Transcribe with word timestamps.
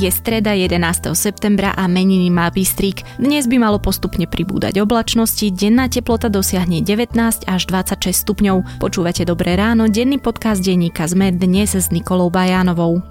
Je 0.00 0.08
streda 0.08 0.56
11. 0.56 1.12
septembra 1.12 1.76
a 1.76 1.84
meniny 1.84 2.32
má 2.32 2.48
Bystrik. 2.48 3.04
Dnes 3.20 3.44
by 3.44 3.60
malo 3.60 3.76
postupne 3.76 4.24
pribúdať 4.24 4.80
oblačnosti, 4.80 5.44
denná 5.52 5.92
teplota 5.92 6.32
dosiahne 6.32 6.80
19 6.80 7.20
až 7.44 7.62
26 7.68 8.08
stupňov. 8.08 8.80
Počúvate 8.80 9.28
Dobré 9.28 9.60
ráno, 9.60 9.92
denný 9.92 10.16
podcast 10.16 10.64
denníka 10.64 11.04
ZME 11.04 11.36
dnes 11.36 11.76
s 11.76 11.92
Nikolou 11.92 12.32
Bajánovou. 12.32 13.04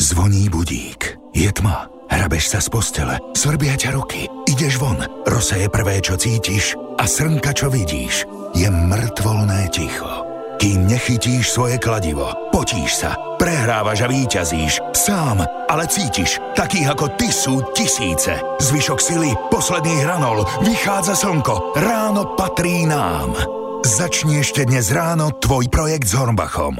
Zvoní 0.00 0.48
budík. 0.48 1.20
Je 1.36 1.52
tma. 1.52 1.92
Hrabeš 2.08 2.56
sa 2.56 2.64
z 2.64 2.72
postele. 2.72 3.20
Svrbia 3.36 3.76
ťa 3.76 3.92
ruky. 3.92 4.24
Ideš 4.48 4.80
von. 4.80 5.04
Rosa 5.28 5.60
je 5.60 5.68
prvé, 5.68 6.00
čo 6.00 6.16
cítiš 6.16 6.80
a 6.96 7.04
srnka, 7.04 7.52
čo 7.52 7.68
vidíš. 7.68 8.24
Je 8.56 8.72
mŕtvolné 8.72 9.68
ticho 9.68 10.29
kým 10.60 10.84
nechytíš 10.84 11.56
svoje 11.56 11.80
kladivo. 11.80 12.36
Potíš 12.52 13.00
sa, 13.00 13.16
prehrávaš 13.40 14.04
a 14.04 14.08
výťazíš. 14.12 14.92
Sám, 14.92 15.40
ale 15.72 15.88
cítiš, 15.88 16.36
takých 16.52 16.92
ako 16.92 17.16
ty 17.16 17.32
sú 17.32 17.64
tisíce. 17.72 18.36
Zvyšok 18.60 19.00
sily, 19.00 19.32
posledný 19.48 20.04
hranol, 20.04 20.44
vychádza 20.60 21.16
slnko, 21.16 21.80
ráno 21.80 22.36
patrí 22.36 22.84
nám. 22.84 23.32
Začni 23.80 24.44
ešte 24.44 24.68
dnes 24.68 24.92
ráno 24.92 25.32
tvoj 25.32 25.72
projekt 25.72 26.04
s 26.04 26.12
Hornbachom. 26.12 26.76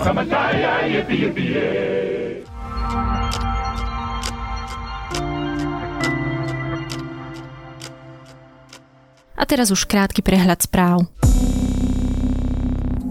A 9.41 9.43
teraz 9.49 9.73
už 9.73 9.89
krátky 9.89 10.21
prehľad 10.21 10.61
správ. 10.61 11.09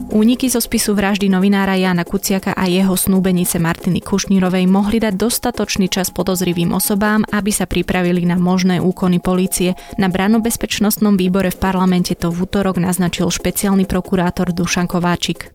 Úniky 0.09 0.49
zo 0.49 0.57
spisu 0.57 0.97
vraždy 0.97 1.29
novinára 1.29 1.77
Jana 1.77 2.01
Kuciaka 2.01 2.57
a 2.57 2.65
jeho 2.65 2.97
snúbenice 2.97 3.61
Martiny 3.61 4.01
Kušnírovej 4.01 4.65
mohli 4.65 4.97
dať 4.97 5.13
dostatočný 5.13 5.85
čas 5.85 6.09
podozrivým 6.09 6.73
osobám, 6.73 7.21
aby 7.29 7.53
sa 7.53 7.69
pripravili 7.69 8.25
na 8.25 8.33
možné 8.33 8.81
úkony 8.81 9.21
polície. 9.21 9.77
Na 10.01 10.09
branobezpečnostnom 10.09 11.13
výbore 11.13 11.53
v 11.53 11.61
parlamente 11.61 12.17
to 12.17 12.33
v 12.33 12.49
útorok 12.49 12.81
naznačil 12.81 13.29
špeciálny 13.29 13.85
prokurátor 13.85 14.49
Dušan 14.49 14.89
Kováčik. 14.89 15.53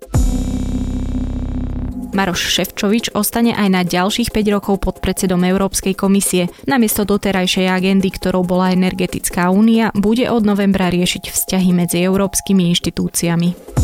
Maroš 2.15 2.47
Ševčovič 2.55 3.11
ostane 3.11 3.59
aj 3.59 3.69
na 3.75 3.83
ďalších 3.83 4.31
5 4.31 4.55
rokov 4.55 4.87
pod 4.87 5.03
predsedom 5.03 5.43
Európskej 5.43 5.99
komisie. 5.99 6.47
Namiesto 6.71 7.03
doterajšej 7.03 7.67
agendy, 7.67 8.07
ktorou 8.07 8.47
bola 8.47 8.71
energetická 8.71 9.51
únia, 9.51 9.91
bude 9.99 10.31
od 10.31 10.47
novembra 10.47 10.95
riešiť 10.95 11.35
vzťahy 11.35 11.75
medzi 11.75 12.07
európskymi 12.07 12.71
inštitúciami. 12.71 13.84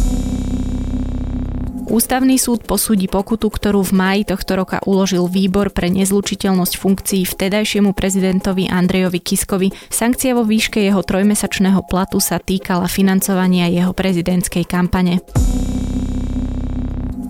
Ústavný 1.91 2.39
súd 2.39 2.63
posúdi 2.63 3.11
pokutu, 3.11 3.51
ktorú 3.51 3.83
v 3.83 3.99
maji 3.99 4.23
tohto 4.23 4.55
roka 4.55 4.79
uložil 4.87 5.27
výbor 5.27 5.75
pre 5.75 5.91
nezlučiteľnosť 5.91 6.79
funkcií 6.79 7.27
vtedajšiemu 7.27 7.91
prezidentovi 7.99 8.71
Andrejovi 8.71 9.19
Kiskovi. 9.19 9.75
Sankcia 9.91 10.39
vo 10.39 10.47
výške 10.47 10.79
jeho 10.79 11.03
trojmesačného 11.03 11.83
platu 11.91 12.23
sa 12.23 12.39
týkala 12.39 12.87
financovania 12.87 13.67
jeho 13.67 13.91
prezidentskej 13.91 14.71
kampane. 14.71 15.19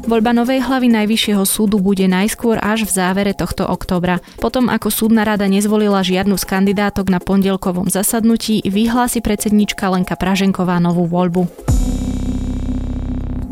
Voľba 0.04 0.36
novej 0.36 0.60
hlavy 0.60 0.92
Najvyššieho 0.92 1.44
súdu 1.48 1.80
bude 1.80 2.04
najskôr 2.04 2.60
až 2.60 2.84
v 2.84 2.92
závere 2.92 3.32
tohto 3.32 3.64
októbra. 3.64 4.20
Potom 4.44 4.68
ako 4.68 4.92
súdna 4.92 5.24
rada 5.24 5.48
nezvolila 5.48 6.04
žiadnu 6.04 6.36
z 6.36 6.44
kandidátok 6.44 7.08
na 7.08 7.16
pondelkovom 7.16 7.88
zasadnutí, 7.88 8.60
vyhlási 8.68 9.24
predsednička 9.24 9.88
Lenka 9.88 10.20
Praženková 10.20 10.76
novú 10.84 11.08
voľbu. 11.08 11.48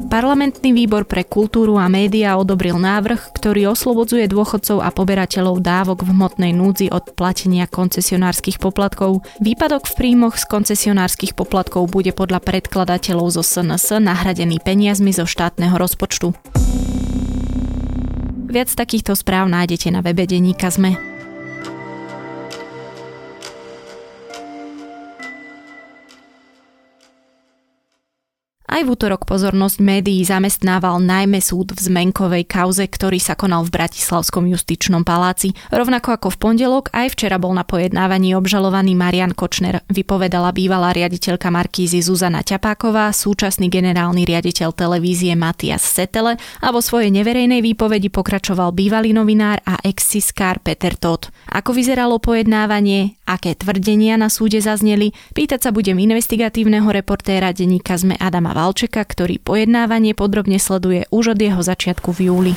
Parlamentný 0.08 0.72
výbor 0.72 1.04
pre 1.04 1.20
kultúru 1.20 1.76
a 1.76 1.84
médiá 1.84 2.40
odobril 2.40 2.80
návrh, 2.80 3.28
ktorý 3.36 3.76
oslobodzuje 3.76 4.24
dôchodcov 4.24 4.80
a 4.80 4.88
poberateľov 4.88 5.60
dávok 5.60 6.00
v 6.00 6.16
hmotnej 6.16 6.56
núdzi 6.56 6.88
od 6.88 7.12
platenia 7.12 7.68
koncesionárskych 7.68 8.56
poplatkov. 8.56 9.20
Výpadok 9.44 9.84
v 9.84 9.94
príjmoch 10.00 10.40
z 10.40 10.48
koncesionárskych 10.48 11.36
poplatkov 11.36 11.92
bude 11.92 12.16
podľa 12.16 12.40
predkladateľov 12.40 13.36
zo 13.36 13.44
SNS 13.44 14.00
nahradený 14.00 14.64
peniazmi 14.64 15.12
zo 15.12 15.28
štátneho 15.28 15.76
rozpočtu. 15.76 16.32
Viac 18.48 18.72
takýchto 18.72 19.12
správ 19.12 19.52
nájdete 19.52 19.92
na 19.92 20.00
webe 20.00 20.24
Deníka 20.24 20.72
ZME. 20.72 21.17
Aj 28.68 28.84
v 28.84 28.92
útorok 28.92 29.24
pozornosť 29.24 29.80
médií 29.80 30.20
zamestnával 30.28 31.00
najmä 31.00 31.40
súd 31.40 31.72
v 31.72 31.88
zmenkovej 31.88 32.44
kauze, 32.44 32.84
ktorý 32.84 33.16
sa 33.16 33.32
konal 33.32 33.64
v 33.64 33.80
Bratislavskom 33.80 34.44
justičnom 34.44 35.08
paláci. 35.08 35.56
Rovnako 35.72 36.12
ako 36.12 36.28
v 36.28 36.36
pondelok, 36.36 36.92
aj 36.92 37.16
včera 37.16 37.40
bol 37.40 37.56
na 37.56 37.64
pojednávaní 37.64 38.36
obžalovaný 38.36 38.92
Marian 38.92 39.32
Kočner, 39.32 39.80
vypovedala 39.88 40.52
bývalá 40.52 40.92
riaditeľka 40.92 41.48
Markízy 41.48 42.04
Zuzana 42.04 42.44
Ťapáková, 42.44 43.08
súčasný 43.08 43.72
generálny 43.72 44.28
riaditeľ 44.28 44.76
televízie 44.76 45.32
Matias 45.32 45.88
Setele 45.88 46.36
a 46.60 46.68
vo 46.68 46.84
svojej 46.84 47.08
neverejnej 47.08 47.64
výpovedi 47.64 48.12
pokračoval 48.12 48.76
bývalý 48.76 49.16
novinár 49.16 49.64
a 49.64 49.80
ex-siskár 49.80 50.60
Peter 50.60 50.92
Todt. 50.92 51.32
Ako 51.56 51.72
vyzeralo 51.72 52.20
pojednávanie, 52.20 53.16
aké 53.24 53.56
tvrdenia 53.56 54.20
na 54.20 54.28
súde 54.28 54.60
zazneli, 54.60 55.16
pýtať 55.32 55.64
sa 55.64 55.70
budem 55.72 55.96
investigatívneho 55.96 56.92
reportéra 56.92 57.56
denníka 57.56 57.96
ZME 57.96 58.20
Adama 58.20 58.57
Valčeka, 58.58 59.06
ktorý 59.06 59.38
pojednávanie 59.38 60.18
podrobne 60.18 60.58
sleduje 60.58 61.06
už 61.14 61.30
od 61.30 61.38
jeho 61.38 61.62
začiatku 61.62 62.10
v 62.10 62.26
júli. 62.26 62.52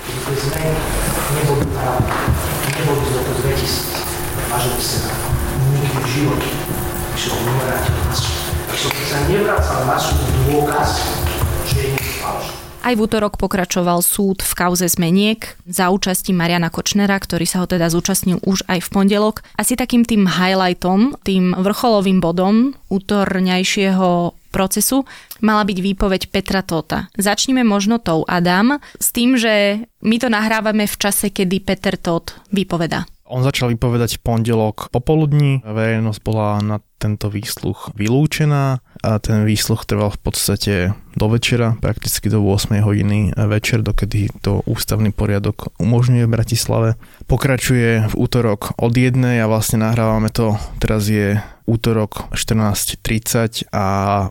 Aj 12.82 12.94
v 12.98 13.00
útorok 13.06 13.38
pokračoval 13.38 14.02
súd 14.02 14.42
v 14.42 14.54
kauze 14.58 14.90
zmeniek 14.90 15.54
za 15.70 15.94
účasti 15.94 16.34
Mariana 16.34 16.74
Kočnera, 16.74 17.14
ktorý 17.14 17.46
sa 17.46 17.62
ho 17.62 17.70
teda 17.70 17.94
zúčastnil 17.94 18.42
už 18.42 18.66
aj 18.66 18.82
v 18.82 18.90
pondelok. 18.90 19.46
Asi 19.54 19.78
takým 19.78 20.02
tým 20.02 20.26
highlightom, 20.26 21.14
tým 21.22 21.54
vrcholovým 21.54 22.18
bodom 22.18 22.74
útorňajšieho 22.90 24.41
procesu 24.52 25.08
mala 25.40 25.64
byť 25.64 25.78
výpoveď 25.80 26.22
Petra 26.30 26.62
Tota. 26.62 27.08
Začnime 27.16 27.64
možno 27.64 27.98
tou 27.98 28.28
Adam 28.28 28.78
s 29.00 29.10
tým, 29.16 29.40
že 29.40 29.88
my 30.04 30.16
to 30.20 30.28
nahrávame 30.28 30.86
v 30.86 30.96
čase, 31.00 31.32
kedy 31.32 31.64
Peter 31.64 31.96
Tot 31.96 32.36
vypoveda. 32.52 33.08
On 33.32 33.48
začal 33.48 33.72
vypovedať 33.72 34.20
v 34.20 34.24
pondelok 34.28 34.92
popoludní, 34.92 35.64
verejnosť 35.64 36.20
bola 36.20 36.60
na 36.60 36.84
tento 37.00 37.32
výsluch 37.32 37.96
vylúčená 37.98 38.84
a 39.02 39.12
ten 39.18 39.48
výsluch 39.48 39.90
trval 39.90 40.14
v 40.14 40.22
podstate 40.22 40.74
do 41.16 41.26
večera, 41.32 41.74
prakticky 41.80 42.30
do 42.30 42.44
8 42.44 42.78
hodiny 42.84 43.34
večer, 43.50 43.82
dokedy 43.82 44.30
to 44.44 44.62
ústavný 44.70 45.10
poriadok 45.10 45.74
umožňuje 45.82 46.28
v 46.28 46.34
Bratislave. 46.36 46.90
Pokračuje 47.26 48.12
v 48.12 48.14
útorok 48.14 48.78
od 48.78 48.94
jednej 48.94 49.42
a 49.42 49.50
vlastne 49.50 49.82
nahrávame 49.82 50.30
to, 50.30 50.60
teraz 50.78 51.10
je 51.10 51.42
útorok 51.66 52.30
14.30 52.36 53.72
a 53.72 53.86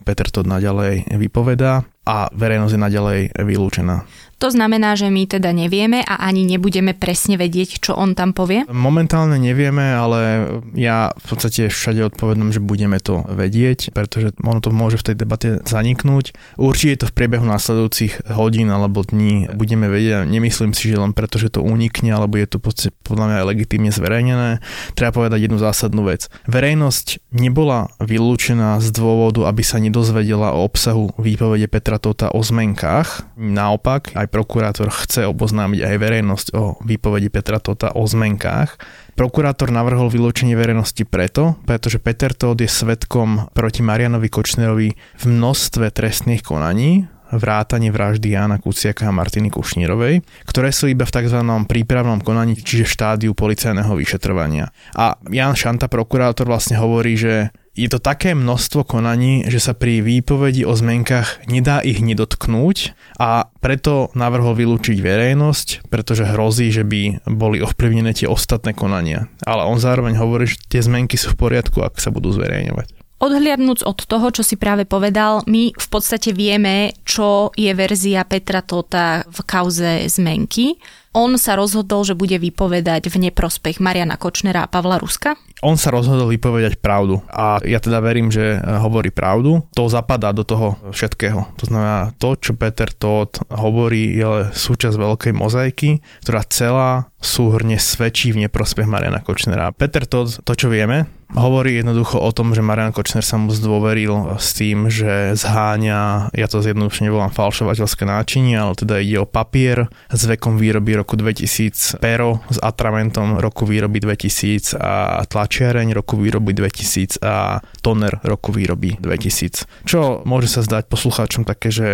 Peter 0.05 0.29
to 0.29 0.45
naďalej 0.45 1.09
vypovedá 1.11 1.83
a 2.05 2.29
verejnosť 2.31 2.73
je 2.77 2.81
naďalej 2.81 3.19
vylúčená. 3.35 4.05
To 4.41 4.49
znamená, 4.49 4.97
že 4.97 5.13
my 5.13 5.29
teda 5.29 5.53
nevieme 5.53 6.01
a 6.01 6.17
ani 6.25 6.41
nebudeme 6.49 6.97
presne 6.97 7.37
vedieť, 7.37 7.77
čo 7.77 7.93
on 7.93 8.17
tam 8.17 8.33
povie? 8.33 8.65
Momentálne 8.65 9.37
nevieme, 9.37 9.93
ale 9.93 10.49
ja 10.73 11.13
v 11.13 11.25
podstate 11.29 11.69
všade 11.69 12.01
odpovedom, 12.09 12.49
že 12.49 12.57
budeme 12.57 12.97
to 12.97 13.21
vedieť, 13.29 13.93
pretože 13.93 14.33
ono 14.41 14.57
to 14.57 14.73
môže 14.73 14.97
v 14.97 15.13
tej 15.13 15.15
debate 15.21 15.49
zaniknúť. 15.61 16.57
Určite 16.57 17.05
to 17.05 17.13
v 17.13 17.17
priebehu 17.21 17.45
následujúcich 17.45 18.33
hodín 18.33 18.73
alebo 18.73 19.05
dní 19.05 19.45
budeme 19.53 19.85
vedieť. 19.93 20.25
Nemyslím 20.25 20.73
si, 20.73 20.89
že 20.89 20.97
len 20.97 21.13
preto, 21.13 21.37
že 21.37 21.53
to 21.53 21.61
unikne, 21.61 22.09
alebo 22.09 22.41
je 22.41 22.49
to 22.49 22.57
podľa 23.05 23.25
mňa 23.29 23.35
aj 23.45 23.45
legitímne 23.45 23.93
zverejnené. 23.93 24.57
Treba 24.97 25.13
povedať 25.13 25.45
jednu 25.45 25.61
zásadnú 25.61 26.09
vec. 26.09 26.33
Verejnosť 26.49 27.29
nebola 27.29 27.93
vylúčená 28.01 28.81
z 28.81 28.89
dôvodu, 28.89 29.45
aby 29.45 29.61
sa 29.61 29.77
nedozvedela 29.77 30.57
o 30.57 30.65
obsahu 30.65 31.13
výpovede 31.21 31.69
Petra 31.69 32.01
Tota 32.01 32.33
o 32.33 32.41
zmenkách. 32.41 33.37
Naopak, 33.37 34.17
aj 34.17 34.30
prokurátor 34.31 34.87
chce 34.87 35.27
oboznámiť 35.27 35.83
aj 35.83 35.95
verejnosť 35.99 36.47
o 36.55 36.79
výpovedi 36.81 37.27
Petra 37.27 37.59
Tota 37.59 37.91
o 37.91 38.07
zmenkách. 38.07 38.79
Prokurátor 39.19 39.69
navrhol 39.75 40.07
vylúčenie 40.07 40.55
verejnosti 40.55 41.03
preto, 41.03 41.59
pretože 41.67 41.99
Peter 41.99 42.31
Todt 42.31 42.63
je 42.63 42.71
svetkom 42.71 43.51
proti 43.51 43.83
Marianovi 43.83 44.31
Kočnerovi 44.31 44.89
v 44.95 45.23
množstve 45.27 45.91
trestných 45.91 46.41
konaní, 46.41 47.11
vrátanie 47.31 47.91
vraždy 47.91 48.35
Jana 48.35 48.59
Kuciaka 48.59 49.07
a 49.07 49.15
Martiny 49.15 49.47
Kušnírovej, 49.47 50.23
ktoré 50.43 50.69
sú 50.75 50.91
iba 50.91 51.07
v 51.07 51.15
tzv. 51.15 51.39
prípravnom 51.67 52.19
konaní, 52.19 52.59
čiže 52.59 52.87
štádiu 52.87 53.31
policajného 53.31 53.95
vyšetrovania. 53.95 54.71
A 54.95 55.15
Jan 55.31 55.55
Šanta, 55.55 55.87
prokurátor, 55.87 56.47
vlastne 56.47 56.75
hovorí, 56.75 57.15
že 57.15 57.55
je 57.71 57.87
to 57.87 58.03
také 58.03 58.35
množstvo 58.35 58.83
konaní, 58.83 59.47
že 59.47 59.63
sa 59.63 59.71
pri 59.71 60.03
výpovedi 60.03 60.67
o 60.67 60.75
zmenkách 60.75 61.47
nedá 61.47 61.79
ich 61.79 62.03
nedotknúť 62.03 62.91
a 63.15 63.47
preto 63.63 64.11
navrhol 64.11 64.59
vylúčiť 64.59 64.99
verejnosť, 64.99 65.87
pretože 65.87 66.27
hrozí, 66.27 66.67
že 66.67 66.83
by 66.83 67.23
boli 67.31 67.63
ovplyvnené 67.63 68.11
tie 68.11 68.27
ostatné 68.27 68.75
konania. 68.75 69.31
Ale 69.47 69.63
on 69.63 69.79
zároveň 69.79 70.19
hovorí, 70.19 70.51
že 70.51 70.59
tie 70.67 70.83
zmenky 70.83 71.15
sú 71.15 71.31
v 71.31 71.47
poriadku, 71.47 71.79
ak 71.79 71.95
sa 72.03 72.11
budú 72.11 72.35
zverejňovať. 72.35 72.91
Odhliadnúc 73.21 73.85
od 73.85 74.01
toho, 74.01 74.33
čo 74.33 74.41
si 74.41 74.57
práve 74.57 74.89
povedal, 74.89 75.45
my 75.45 75.77
v 75.77 75.87
podstate 75.93 76.33
vieme, 76.33 76.97
čo 77.05 77.53
je 77.53 77.69
verzia 77.77 78.25
Petra 78.25 78.65
Tota 78.65 79.21
v 79.29 79.39
kauze 79.45 80.09
zmenky. 80.09 80.73
On 81.11 81.35
sa 81.35 81.59
rozhodol, 81.59 82.07
že 82.07 82.15
bude 82.15 82.39
vypovedať 82.39 83.11
v 83.11 83.27
neprospech 83.27 83.83
Mariana 83.83 84.15
Kočnera 84.15 84.63
a 84.63 84.71
Pavla 84.71 84.95
Ruska? 84.95 85.35
On 85.59 85.75
sa 85.75 85.91
rozhodol 85.91 86.31
vypovedať 86.31 86.79
pravdu 86.79 87.19
a 87.27 87.59
ja 87.61 87.77
teda 87.83 87.99
verím, 87.99 88.31
že 88.33 88.57
hovorí 88.63 89.11
pravdu. 89.13 89.61
To 89.75 89.91
zapadá 89.91 90.31
do 90.31 90.47
toho 90.47 90.79
všetkého. 90.89 91.51
To 91.59 91.65
znamená, 91.67 92.15
to, 92.17 92.39
čo 92.39 92.55
Peter 92.55 92.89
Todt 92.89 93.43
hovorí, 93.51 94.15
je 94.17 94.49
súčasť 94.55 94.97
veľkej 94.97 95.33
mozaiky, 95.35 96.01
ktorá 96.25 96.41
celá 96.47 96.89
súhrne 97.21 97.77
svedčí 97.77 98.33
v 98.33 98.47
neprospech 98.47 98.89
Mariana 98.89 99.21
Kočnera. 99.21 99.75
Peter 99.75 100.07
Todt, 100.07 100.41
to 100.41 100.53
čo 100.57 100.71
vieme, 100.71 101.05
hovorí 101.35 101.79
jednoducho 101.79 102.19
o 102.19 102.31
tom, 102.31 102.51
že 102.51 102.63
Marian 102.63 102.91
Kočner 102.91 103.23
sa 103.23 103.39
mu 103.39 103.51
zdôveril 103.51 104.35
s 104.37 104.55
tým, 104.55 104.91
že 104.91 105.35
zháňa, 105.35 106.33
ja 106.35 106.47
to 106.47 106.59
zjednodušene 106.59 107.11
volám 107.11 107.31
falšovateľské 107.31 108.03
náčinie, 108.03 108.59
ale 108.59 108.75
teda 108.75 108.99
ide 108.99 109.23
o 109.23 109.29
papier 109.29 109.87
s 110.11 110.21
vekom 110.27 110.59
výroby 110.59 110.99
roku 110.99 111.15
2000, 111.15 111.99
pero 112.03 112.43
s 112.51 112.59
atramentom 112.59 113.39
roku 113.39 113.63
výroby 113.63 114.03
2000 114.03 114.75
a 114.79 115.23
tlačiareň 115.27 115.95
roku 115.95 116.19
výroby 116.19 116.51
2000 116.55 117.23
a 117.23 117.63
toner 117.79 118.19
roku 118.23 118.51
výroby 118.51 118.99
2000. 118.99 119.87
Čo 119.87 120.23
môže 120.27 120.51
sa 120.51 120.63
zdať 120.63 120.87
poslucháčom 120.91 121.47
také, 121.47 121.71
že 121.71 121.87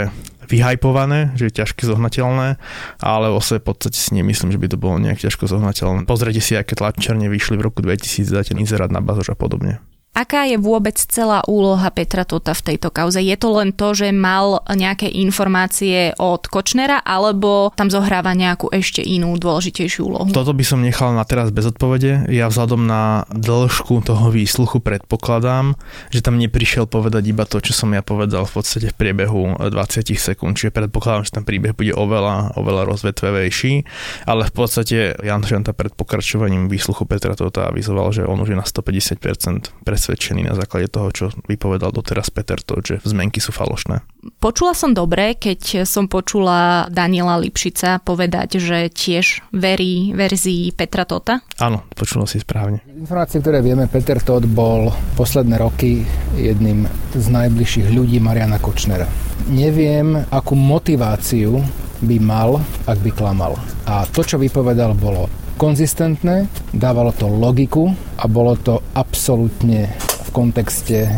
vyhajpované, 0.48 1.36
že 1.36 1.52
je 1.52 1.58
ťažké 1.64 1.84
zohnateľné, 1.86 2.58
ale 3.04 3.28
o 3.32 3.40
v 3.40 3.64
podstate 3.64 3.96
si 3.96 4.16
nemyslím, 4.16 4.52
že 4.52 4.60
by 4.60 4.68
to 4.72 4.78
bolo 4.80 5.00
nejak 5.00 5.20
ťažko 5.24 5.48
zohnateľné. 5.48 6.08
Pozrite 6.08 6.40
si, 6.44 6.56
aké 6.56 6.76
tlačerne 6.76 7.28
vyšli 7.28 7.56
v 7.60 7.66
roku 7.68 7.80
2000, 7.84 8.28
dáte 8.28 8.52
inzerát 8.56 8.92
na 8.92 9.04
bazož 9.04 9.32
a 9.32 9.38
podobne. 9.38 9.80
Aká 10.18 10.50
je 10.50 10.58
vôbec 10.58 10.98
celá 10.98 11.46
úloha 11.46 11.94
Petra 11.94 12.26
Tota 12.26 12.58
v 12.58 12.74
tejto 12.74 12.90
kauze? 12.90 13.22
Je 13.22 13.38
to 13.38 13.54
len 13.54 13.70
to, 13.70 13.94
že 13.94 14.10
mal 14.10 14.66
nejaké 14.66 15.06
informácie 15.14 16.18
od 16.18 16.42
Kočnera, 16.50 17.06
alebo 17.06 17.70
tam 17.78 17.94
zohráva 17.94 18.34
nejakú 18.34 18.74
ešte 18.74 19.06
inú 19.06 19.38
dôležitejšiu 19.38 20.02
úlohu? 20.02 20.34
Toto 20.34 20.58
by 20.58 20.66
som 20.66 20.82
nechal 20.82 21.14
na 21.14 21.22
teraz 21.22 21.54
bez 21.54 21.70
odpovede. 21.70 22.34
Ja 22.34 22.50
vzhľadom 22.50 22.90
na 22.90 23.30
dĺžku 23.30 24.02
toho 24.02 24.34
výsluchu 24.34 24.82
predpokladám, 24.82 25.78
že 26.10 26.26
tam 26.26 26.42
neprišiel 26.42 26.90
povedať 26.90 27.22
iba 27.30 27.46
to, 27.46 27.62
čo 27.62 27.78
som 27.78 27.94
ja 27.94 28.02
povedal 28.02 28.50
v 28.50 28.58
podstate 28.58 28.90
v 28.90 28.98
priebehu 28.98 29.70
20 29.70 30.18
sekúnd. 30.18 30.58
Čiže 30.58 30.74
predpokladám, 30.74 31.30
že 31.30 31.38
ten 31.38 31.46
príbeh 31.46 31.78
bude 31.78 31.94
oveľa, 31.94 32.58
oveľa 32.58 32.90
rozvetvevejší, 32.90 33.86
ale 34.26 34.50
v 34.50 34.54
podstate 34.58 35.14
Jan 35.22 35.46
Šanta 35.46 35.78
pred 35.78 35.94
pokračovaním 35.94 36.66
výsluchu 36.74 37.06
Petra 37.06 37.38
Tota 37.38 37.70
avizoval, 37.70 38.10
že 38.10 38.26
on 38.26 38.42
už 38.42 38.50
je 38.50 38.58
na 38.58 38.66
150% 38.66 39.86
presvedčený 39.86 40.07
presvedčený 40.08 40.48
na 40.48 40.56
základe 40.56 40.88
toho, 40.88 41.12
čo 41.12 41.26
vypovedal 41.52 41.92
doteraz 41.92 42.32
Peter, 42.32 42.56
to, 42.64 42.80
že 42.80 43.04
zmenky 43.04 43.44
sú 43.44 43.52
falošné. 43.52 44.08
Počula 44.40 44.72
som 44.72 44.96
dobre, 44.96 45.36
keď 45.36 45.84
som 45.84 46.08
počula 46.08 46.88
Daniela 46.88 47.36
Lipšica 47.36 48.00
povedať, 48.00 48.56
že 48.64 48.88
tiež 48.88 49.44
verí 49.52 50.16
verzii 50.16 50.72
Petra 50.72 51.04
Tota? 51.04 51.44
Áno, 51.60 51.84
počula 51.92 52.24
si 52.24 52.40
správne. 52.40 52.80
Informácie, 52.88 53.44
ktoré 53.44 53.60
vieme, 53.60 53.92
Peter 53.92 54.24
Tot 54.24 54.48
bol 54.48 54.96
posledné 55.20 55.60
roky 55.60 56.08
jedným 56.40 56.88
z 57.12 57.26
najbližších 57.28 57.92
ľudí 57.92 58.24
Mariana 58.24 58.64
Kočnera. 58.64 59.12
Neviem, 59.52 60.16
akú 60.32 60.56
motiváciu 60.56 61.60
by 62.00 62.18
mal, 62.24 62.64
ak 62.88 63.04
by 63.04 63.12
klamal. 63.12 63.60
A 63.84 64.08
to, 64.08 64.24
čo 64.24 64.40
vypovedal, 64.40 64.96
bolo 64.96 65.28
konzistentné, 65.58 66.46
dávalo 66.72 67.10
to 67.12 67.26
logiku 67.26 67.90
a 68.22 68.30
bolo 68.30 68.54
to 68.56 68.80
absolútne 68.94 69.90
kontexte 70.38 71.10
e, 71.10 71.12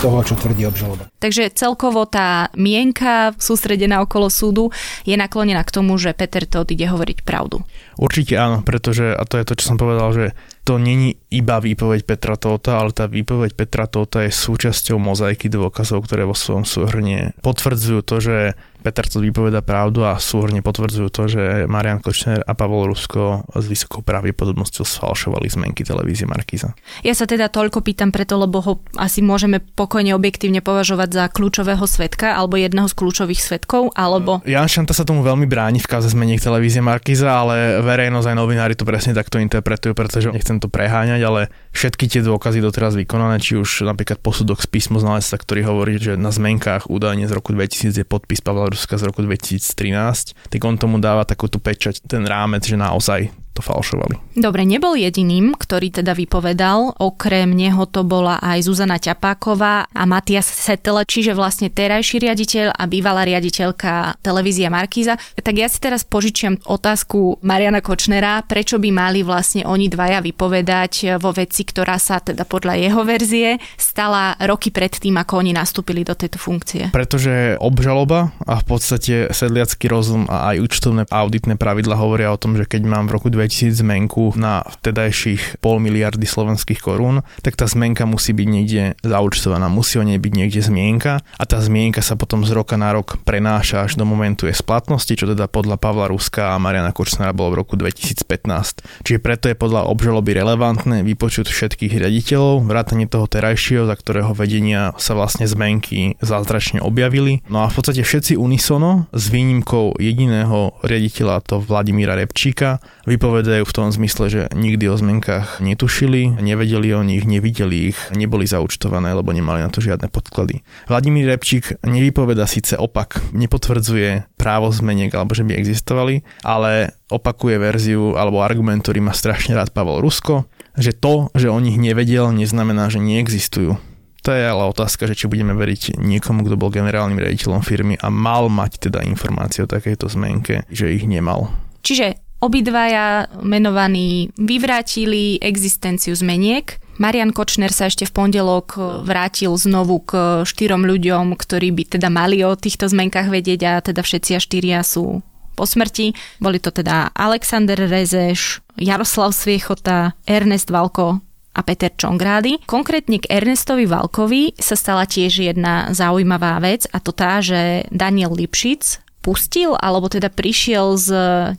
toho, 0.00 0.24
čo 0.24 0.32
tvrdí 0.32 0.64
obžaloba. 0.64 1.12
Takže 1.20 1.52
celkovo 1.52 2.08
tá 2.08 2.48
mienka 2.56 3.36
sústredená 3.36 4.00
okolo 4.00 4.32
súdu 4.32 4.72
je 5.04 5.12
naklonená 5.12 5.60
k 5.60 5.74
tomu, 5.76 6.00
že 6.00 6.16
Peter 6.16 6.48
Todd 6.48 6.72
ide 6.72 6.88
hovoriť 6.88 7.20
pravdu. 7.20 7.60
Určite 8.00 8.40
áno, 8.40 8.64
pretože, 8.64 9.12
a 9.12 9.28
to 9.28 9.36
je 9.36 9.44
to, 9.44 9.52
čo 9.60 9.68
som 9.68 9.76
povedal, 9.76 10.08
že 10.16 10.32
to 10.62 10.78
není 10.78 11.18
iba 11.34 11.58
výpoveď 11.58 12.06
Petra 12.06 12.38
Tóta, 12.38 12.78
ale 12.78 12.94
tá 12.94 13.10
výpoveď 13.10 13.58
Petra 13.58 13.90
Tóta 13.90 14.22
je 14.22 14.30
súčasťou 14.30 14.94
mozaiky 14.94 15.50
dôkazov, 15.50 16.06
ktoré 16.06 16.22
vo 16.22 16.38
svojom 16.38 16.62
súhrne 16.62 17.34
potvrdzujú 17.42 18.00
to, 18.06 18.16
že 18.22 18.36
Peter 18.82 19.06
to 19.06 19.22
vypoveda 19.22 19.62
pravdu 19.62 20.06
a 20.06 20.18
súhrne 20.22 20.62
potvrdzujú 20.62 21.08
to, 21.10 21.22
že 21.30 21.42
Marian 21.66 21.98
Kočner 21.98 22.46
a 22.46 22.54
Pavol 22.54 22.90
Rusko 22.90 23.46
s 23.54 23.64
vysokou 23.66 24.06
pravdepodobnosťou 24.06 24.82
sfalšovali 24.86 25.50
zmenky 25.50 25.82
televízie 25.82 26.30
Markíza. 26.30 26.74
Ja 27.02 27.14
sa 27.14 27.26
teda 27.26 27.50
toľko 27.50 27.82
pýtam 27.82 28.14
preto, 28.14 28.38
lebo 28.38 28.61
ho 28.62 28.80
asi 28.96 29.20
môžeme 29.20 29.58
pokojne 29.58 30.14
objektívne 30.14 30.62
považovať 30.62 31.08
za 31.10 31.24
kľúčového 31.28 31.82
svetka 31.84 32.38
alebo 32.38 32.54
jedného 32.54 32.86
z 32.86 32.94
kľúčových 32.94 33.40
svetkov, 33.42 33.90
alebo... 33.98 34.38
Jan 34.46 34.70
Šanta 34.70 34.94
sa 34.94 35.02
tomu 35.02 35.26
veľmi 35.26 35.44
bráni 35.50 35.82
v 35.82 35.90
kauze 35.90 36.08
zmeniek 36.08 36.38
televízie 36.38 36.80
Markíza, 36.80 37.28
ale 37.28 37.82
verejnosť 37.82 38.30
aj 38.30 38.36
novinári 38.38 38.74
to 38.78 38.86
presne 38.86 39.12
takto 39.12 39.42
interpretujú, 39.42 39.92
pretože 39.92 40.30
nechcem 40.30 40.62
to 40.62 40.70
preháňať, 40.70 41.20
ale 41.26 41.40
všetky 41.74 42.06
tie 42.06 42.22
dôkazy 42.22 42.62
doteraz 42.62 42.94
vykonané, 42.94 43.42
či 43.42 43.58
už 43.58 43.82
napríklad 43.82 44.22
posudok 44.22 44.62
z 44.62 44.70
písmo 44.70 45.02
znalectva, 45.02 45.36
ktorý 45.42 45.60
hovorí, 45.66 45.98
že 45.98 46.14
na 46.14 46.30
zmenkách 46.30 46.86
údajne 46.86 47.26
z 47.26 47.32
roku 47.34 47.50
2000 47.50 47.98
je 47.98 48.06
podpis 48.06 48.38
Pavla 48.38 48.70
Ruska 48.70 48.94
z 48.94 49.10
roku 49.10 49.26
2013, 49.26 50.38
tak 50.48 50.60
on 50.62 50.78
tomu 50.78 51.02
dáva 51.02 51.26
takúto 51.26 51.58
pečať, 51.58 52.04
ten 52.06 52.22
rámec, 52.22 52.62
že 52.62 52.78
naozaj 52.78 53.41
falšovali. 53.62 54.34
Dobre, 54.34 54.66
nebol 54.66 54.98
jediným, 54.98 55.54
ktorý 55.54 55.92
teda 55.92 56.18
vypovedal. 56.18 56.98
Okrem 56.98 57.54
neho 57.54 57.86
to 57.86 58.02
bola 58.02 58.42
aj 58.42 58.66
Zuzana 58.66 58.98
Ťapáková 58.98 59.86
a 59.92 60.02
Matias 60.08 60.50
Setele, 60.50 61.06
čiže 61.06 61.36
vlastne 61.36 61.70
terajší 61.70 62.18
riaditeľ 62.26 62.74
a 62.74 62.84
bývalá 62.90 63.22
riaditeľka 63.22 64.18
televízia 64.24 64.72
Markíza. 64.72 65.14
Tak 65.38 65.54
ja 65.54 65.70
si 65.70 65.78
teraz 65.78 66.02
požičiam 66.02 66.58
otázku 66.66 67.38
Mariana 67.46 67.78
Kočnera, 67.78 68.42
prečo 68.42 68.82
by 68.82 68.90
mali 68.90 69.22
vlastne 69.22 69.62
oni 69.62 69.86
dvaja 69.86 70.18
vypovedať 70.24 71.22
vo 71.22 71.30
veci, 71.30 71.62
ktorá 71.62 72.00
sa 72.02 72.18
teda 72.18 72.42
podľa 72.48 72.82
jeho 72.82 73.06
verzie 73.06 73.62
stala 73.78 74.34
roky 74.42 74.74
pred 74.74 74.90
tým, 74.90 75.14
ako 75.20 75.44
oni 75.44 75.52
nastúpili 75.54 76.02
do 76.02 76.18
tejto 76.18 76.40
funkcie. 76.40 76.90
Pretože 76.90 77.60
obžaloba 77.60 78.34
a 78.48 78.58
v 78.58 78.64
podstate 78.66 79.14
sedliacký 79.30 79.86
rozum 79.92 80.26
a 80.26 80.56
aj 80.56 80.56
účtovné 80.64 81.02
auditné 81.12 81.60
pravidla 81.60 82.00
hovoria 82.00 82.32
o 82.32 82.40
tom, 82.40 82.56
že 82.56 82.64
keď 82.64 82.82
mám 82.88 83.04
v 83.06 83.20
roku 83.20 83.28
2000 83.28 83.51
zmenku 83.52 84.32
na 84.40 84.64
vtedajších 84.64 85.60
pol 85.60 85.76
miliardy 85.82 86.24
slovenských 86.24 86.80
korún, 86.80 87.20
tak 87.44 87.60
tá 87.60 87.68
zmenka 87.68 88.08
musí 88.08 88.32
byť 88.32 88.48
niekde 88.48 88.82
zaučtovaná, 89.04 89.68
musí 89.68 90.00
o 90.00 90.04
nej 90.06 90.16
byť 90.16 90.32
niekde 90.32 90.60
zmienka 90.64 91.20
a 91.20 91.44
tá 91.44 91.60
zmienka 91.60 92.00
sa 92.00 92.16
potom 92.16 92.46
z 92.48 92.56
roka 92.56 92.80
na 92.80 92.94
rok 92.96 93.20
prenáša 93.26 93.84
až 93.84 93.98
do 93.98 94.08
momentu 94.08 94.48
jej 94.48 94.56
splatnosti, 94.56 95.12
čo 95.12 95.28
teda 95.28 95.50
podľa 95.50 95.76
Pavla 95.76 96.08
Ruska 96.08 96.54
a 96.54 96.62
Mariana 96.62 96.94
Kočnera 96.94 97.34
bolo 97.36 97.52
v 97.52 97.66
roku 97.66 97.74
2015. 97.76 99.04
Čiže 99.04 99.18
preto 99.18 99.50
je 99.50 99.58
podľa 99.58 99.90
obžaloby 99.90 100.32
relevantné 100.38 101.02
vypočuť 101.02 101.50
všetkých 101.50 101.98
riaditeľov, 101.98 102.64
vrátane 102.64 103.10
toho 103.10 103.26
terajšieho, 103.26 103.84
za 103.84 103.98
ktorého 103.98 104.30
vedenia 104.32 104.94
sa 104.96 105.18
vlastne 105.18 105.44
zmenky 105.44 106.16
zázračne 106.22 106.78
objavili. 106.78 107.42
No 107.50 107.66
a 107.66 107.70
v 107.70 107.74
podstate 107.74 108.06
všetci 108.06 108.38
unisono 108.38 109.10
s 109.10 109.28
výnimkou 109.28 109.98
jediného 109.98 110.78
riaditeľa, 110.86 111.42
to 111.42 111.58
Vladimíra 111.58 112.14
Repčíka, 112.14 112.78
vypovedali 113.04 113.41
vypovedajú 113.42 113.66
v 113.66 113.74
tom 113.74 113.90
zmysle, 113.90 114.24
že 114.30 114.42
nikdy 114.54 114.86
o 114.86 114.94
zmenkách 114.94 115.58
netušili, 115.58 116.38
nevedeli 116.38 116.94
o 116.94 117.02
nich, 117.02 117.26
nevideli 117.26 117.90
ich, 117.90 117.98
neboli 118.14 118.46
zaučtované, 118.46 119.10
lebo 119.18 119.34
nemali 119.34 119.66
na 119.66 119.66
to 119.66 119.82
žiadne 119.82 120.06
podklady. 120.06 120.62
Vladimír 120.86 121.26
Repčík 121.26 121.82
nevypoveda 121.82 122.46
síce 122.46 122.78
opak, 122.78 123.18
nepotvrdzuje 123.34 124.38
právo 124.38 124.70
zmeniek 124.70 125.10
alebo 125.10 125.34
že 125.34 125.42
by 125.42 125.58
existovali, 125.58 126.22
ale 126.46 126.94
opakuje 127.10 127.58
verziu 127.58 128.14
alebo 128.14 128.46
argument, 128.46 128.78
ktorý 128.86 129.02
má 129.02 129.10
strašne 129.10 129.58
rád 129.58 129.74
Pavol 129.74 129.98
Rusko, 129.98 130.46
že 130.78 130.94
to, 130.94 131.26
že 131.34 131.50
o 131.50 131.58
nich 131.58 131.82
nevedel, 131.82 132.30
neznamená, 132.30 132.94
že 132.94 133.02
neexistujú. 133.02 133.74
To 134.22 134.30
je 134.30 134.46
ale 134.46 134.70
otázka, 134.70 135.10
že 135.10 135.18
či 135.18 135.26
budeme 135.26 135.50
veriť 135.58 135.98
niekomu, 135.98 136.46
kto 136.46 136.54
bol 136.54 136.70
generálnym 136.70 137.18
riaditeľom 137.18 137.66
firmy 137.66 137.98
a 137.98 138.06
mal 138.06 138.46
mať 138.46 138.86
teda 138.86 139.02
informácie 139.02 139.66
o 139.66 139.70
takejto 139.70 140.06
zmenke, 140.06 140.62
že 140.70 140.94
ich 140.94 141.10
nemal. 141.10 141.50
Čiže 141.82 142.21
Obidvaja 142.42 143.30
menovaní 143.38 144.34
vyvrátili 144.34 145.38
existenciu 145.38 146.10
zmeniek. 146.10 146.82
Marian 146.98 147.30
Kočner 147.30 147.70
sa 147.70 147.86
ešte 147.86 148.02
v 148.02 148.10
pondelok 148.18 148.74
vrátil 149.06 149.54
znovu 149.54 150.02
k 150.02 150.42
štyrom 150.42 150.82
ľuďom, 150.82 151.38
ktorí 151.38 151.70
by 151.70 151.82
teda 151.94 152.10
mali 152.10 152.42
o 152.42 152.58
týchto 152.58 152.90
zmenkách 152.90 153.30
vedieť 153.30 153.60
a 153.62 153.72
teda 153.78 154.02
všetci 154.02 154.30
a 154.34 154.40
štyria 154.42 154.82
sú 154.82 155.22
po 155.54 155.64
smrti. 155.70 156.18
Boli 156.42 156.58
to 156.58 156.74
teda 156.74 157.14
Alexander 157.14 157.78
Rezeš, 157.78 158.58
Jaroslav 158.74 159.30
Sviechota, 159.38 160.18
Ernest 160.26 160.74
Valko 160.74 161.22
a 161.54 161.60
Peter 161.62 161.94
Čongrády. 161.94 162.66
Konkrétne 162.66 163.22
k 163.22 163.30
Ernestovi 163.30 163.86
Valkovi 163.86 164.58
sa 164.58 164.74
stala 164.74 165.06
tiež 165.06 165.46
jedna 165.46 165.94
zaujímavá 165.94 166.58
vec 166.58 166.90
a 166.90 166.98
to 166.98 167.14
tá, 167.14 167.38
že 167.38 167.86
Daniel 167.94 168.34
Lipšic 168.34 169.11
pustil, 169.22 169.78
alebo 169.78 170.10
teda 170.10 170.28
prišiel 170.28 170.98
s 170.98 171.08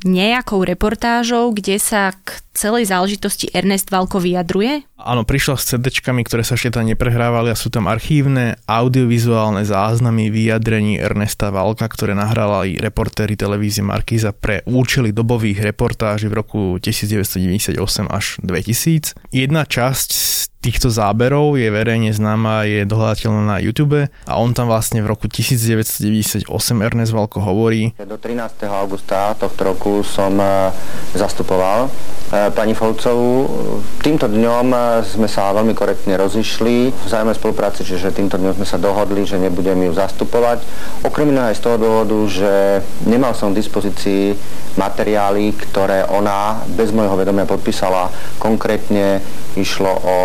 nejakou 0.04 0.68
reportážou, 0.68 1.56
kde 1.56 1.80
sa 1.80 2.12
k 2.12 2.44
celej 2.54 2.94
záležitosti 2.94 3.50
Ernest 3.50 3.90
Valko 3.90 4.22
vyjadruje? 4.22 4.86
Áno, 5.00 5.26
prišla 5.26 5.58
s 5.58 5.74
cd 5.74 5.90
ktoré 6.00 6.46
sa 6.46 6.54
ešte 6.54 6.78
tam 6.78 6.86
neprehrávali 6.86 7.50
a 7.50 7.58
sú 7.58 7.74
tam 7.74 7.90
archívne 7.90 8.62
audiovizuálne 8.70 9.66
záznamy 9.66 10.30
vyjadrení 10.30 11.02
Ernesta 11.02 11.50
Valka, 11.50 11.90
ktoré 11.90 12.14
nahrala 12.14 12.68
aj 12.68 12.78
reportéry 12.78 13.34
televízie 13.34 13.82
Markíza 13.82 14.32
pre 14.32 14.62
účely 14.70 15.10
dobových 15.10 15.66
reportáží 15.66 16.30
v 16.30 16.38
roku 16.40 16.62
1998 16.78 17.80
až 18.08 18.26
2000. 18.46 19.18
Jedna 19.34 19.66
časť 19.66 20.10
z 20.14 20.53
týchto 20.64 20.88
záberov 20.88 21.60
je 21.60 21.68
verejne 21.68 22.16
známa, 22.16 22.64
je 22.64 22.88
dohľadateľná 22.88 23.44
na 23.44 23.58
YouTube 23.60 24.08
a 24.08 24.34
on 24.40 24.56
tam 24.56 24.72
vlastne 24.72 25.04
v 25.04 25.12
roku 25.12 25.28
1998 25.28 26.48
Ernest 26.80 27.12
Valko 27.12 27.44
hovorí. 27.44 27.92
Do 28.00 28.16
13. 28.16 28.64
augusta 28.72 29.36
tohto 29.36 29.62
roku 29.68 29.92
som 30.08 30.40
e, 30.40 30.72
zastupoval 31.20 31.92
e, 32.32 32.48
pani 32.56 32.72
Folcovú. 32.72 33.52
Týmto 34.00 34.32
dňom 34.32 34.68
e, 34.72 34.80
sme 35.04 35.28
sa 35.28 35.52
veľmi 35.52 35.76
korektne 35.76 36.16
rozišli 36.16 36.96
v 36.96 37.08
zájme 37.12 37.36
spolupráci, 37.36 37.84
čiže 37.84 38.16
týmto 38.16 38.40
dňom 38.40 38.56
sme 38.56 38.64
sa 38.64 38.80
dohodli, 38.80 39.28
že 39.28 39.36
nebudem 39.36 39.84
ju 39.84 39.92
zastupovať. 39.92 40.64
Okrem 41.04 41.36
iného 41.36 41.52
aj 41.52 41.60
z 41.60 41.64
toho 41.68 41.76
dôvodu, 41.76 42.18
že 42.32 42.80
nemal 43.04 43.36
som 43.36 43.52
v 43.52 43.60
dispozícii 43.60 44.32
materiály, 44.80 45.52
ktoré 45.60 46.08
ona 46.08 46.64
bez 46.72 46.96
môjho 46.96 47.20
vedomia 47.20 47.44
podpísala. 47.44 48.08
Konkrétne 48.40 49.20
išlo 49.54 49.92
o 49.92 50.18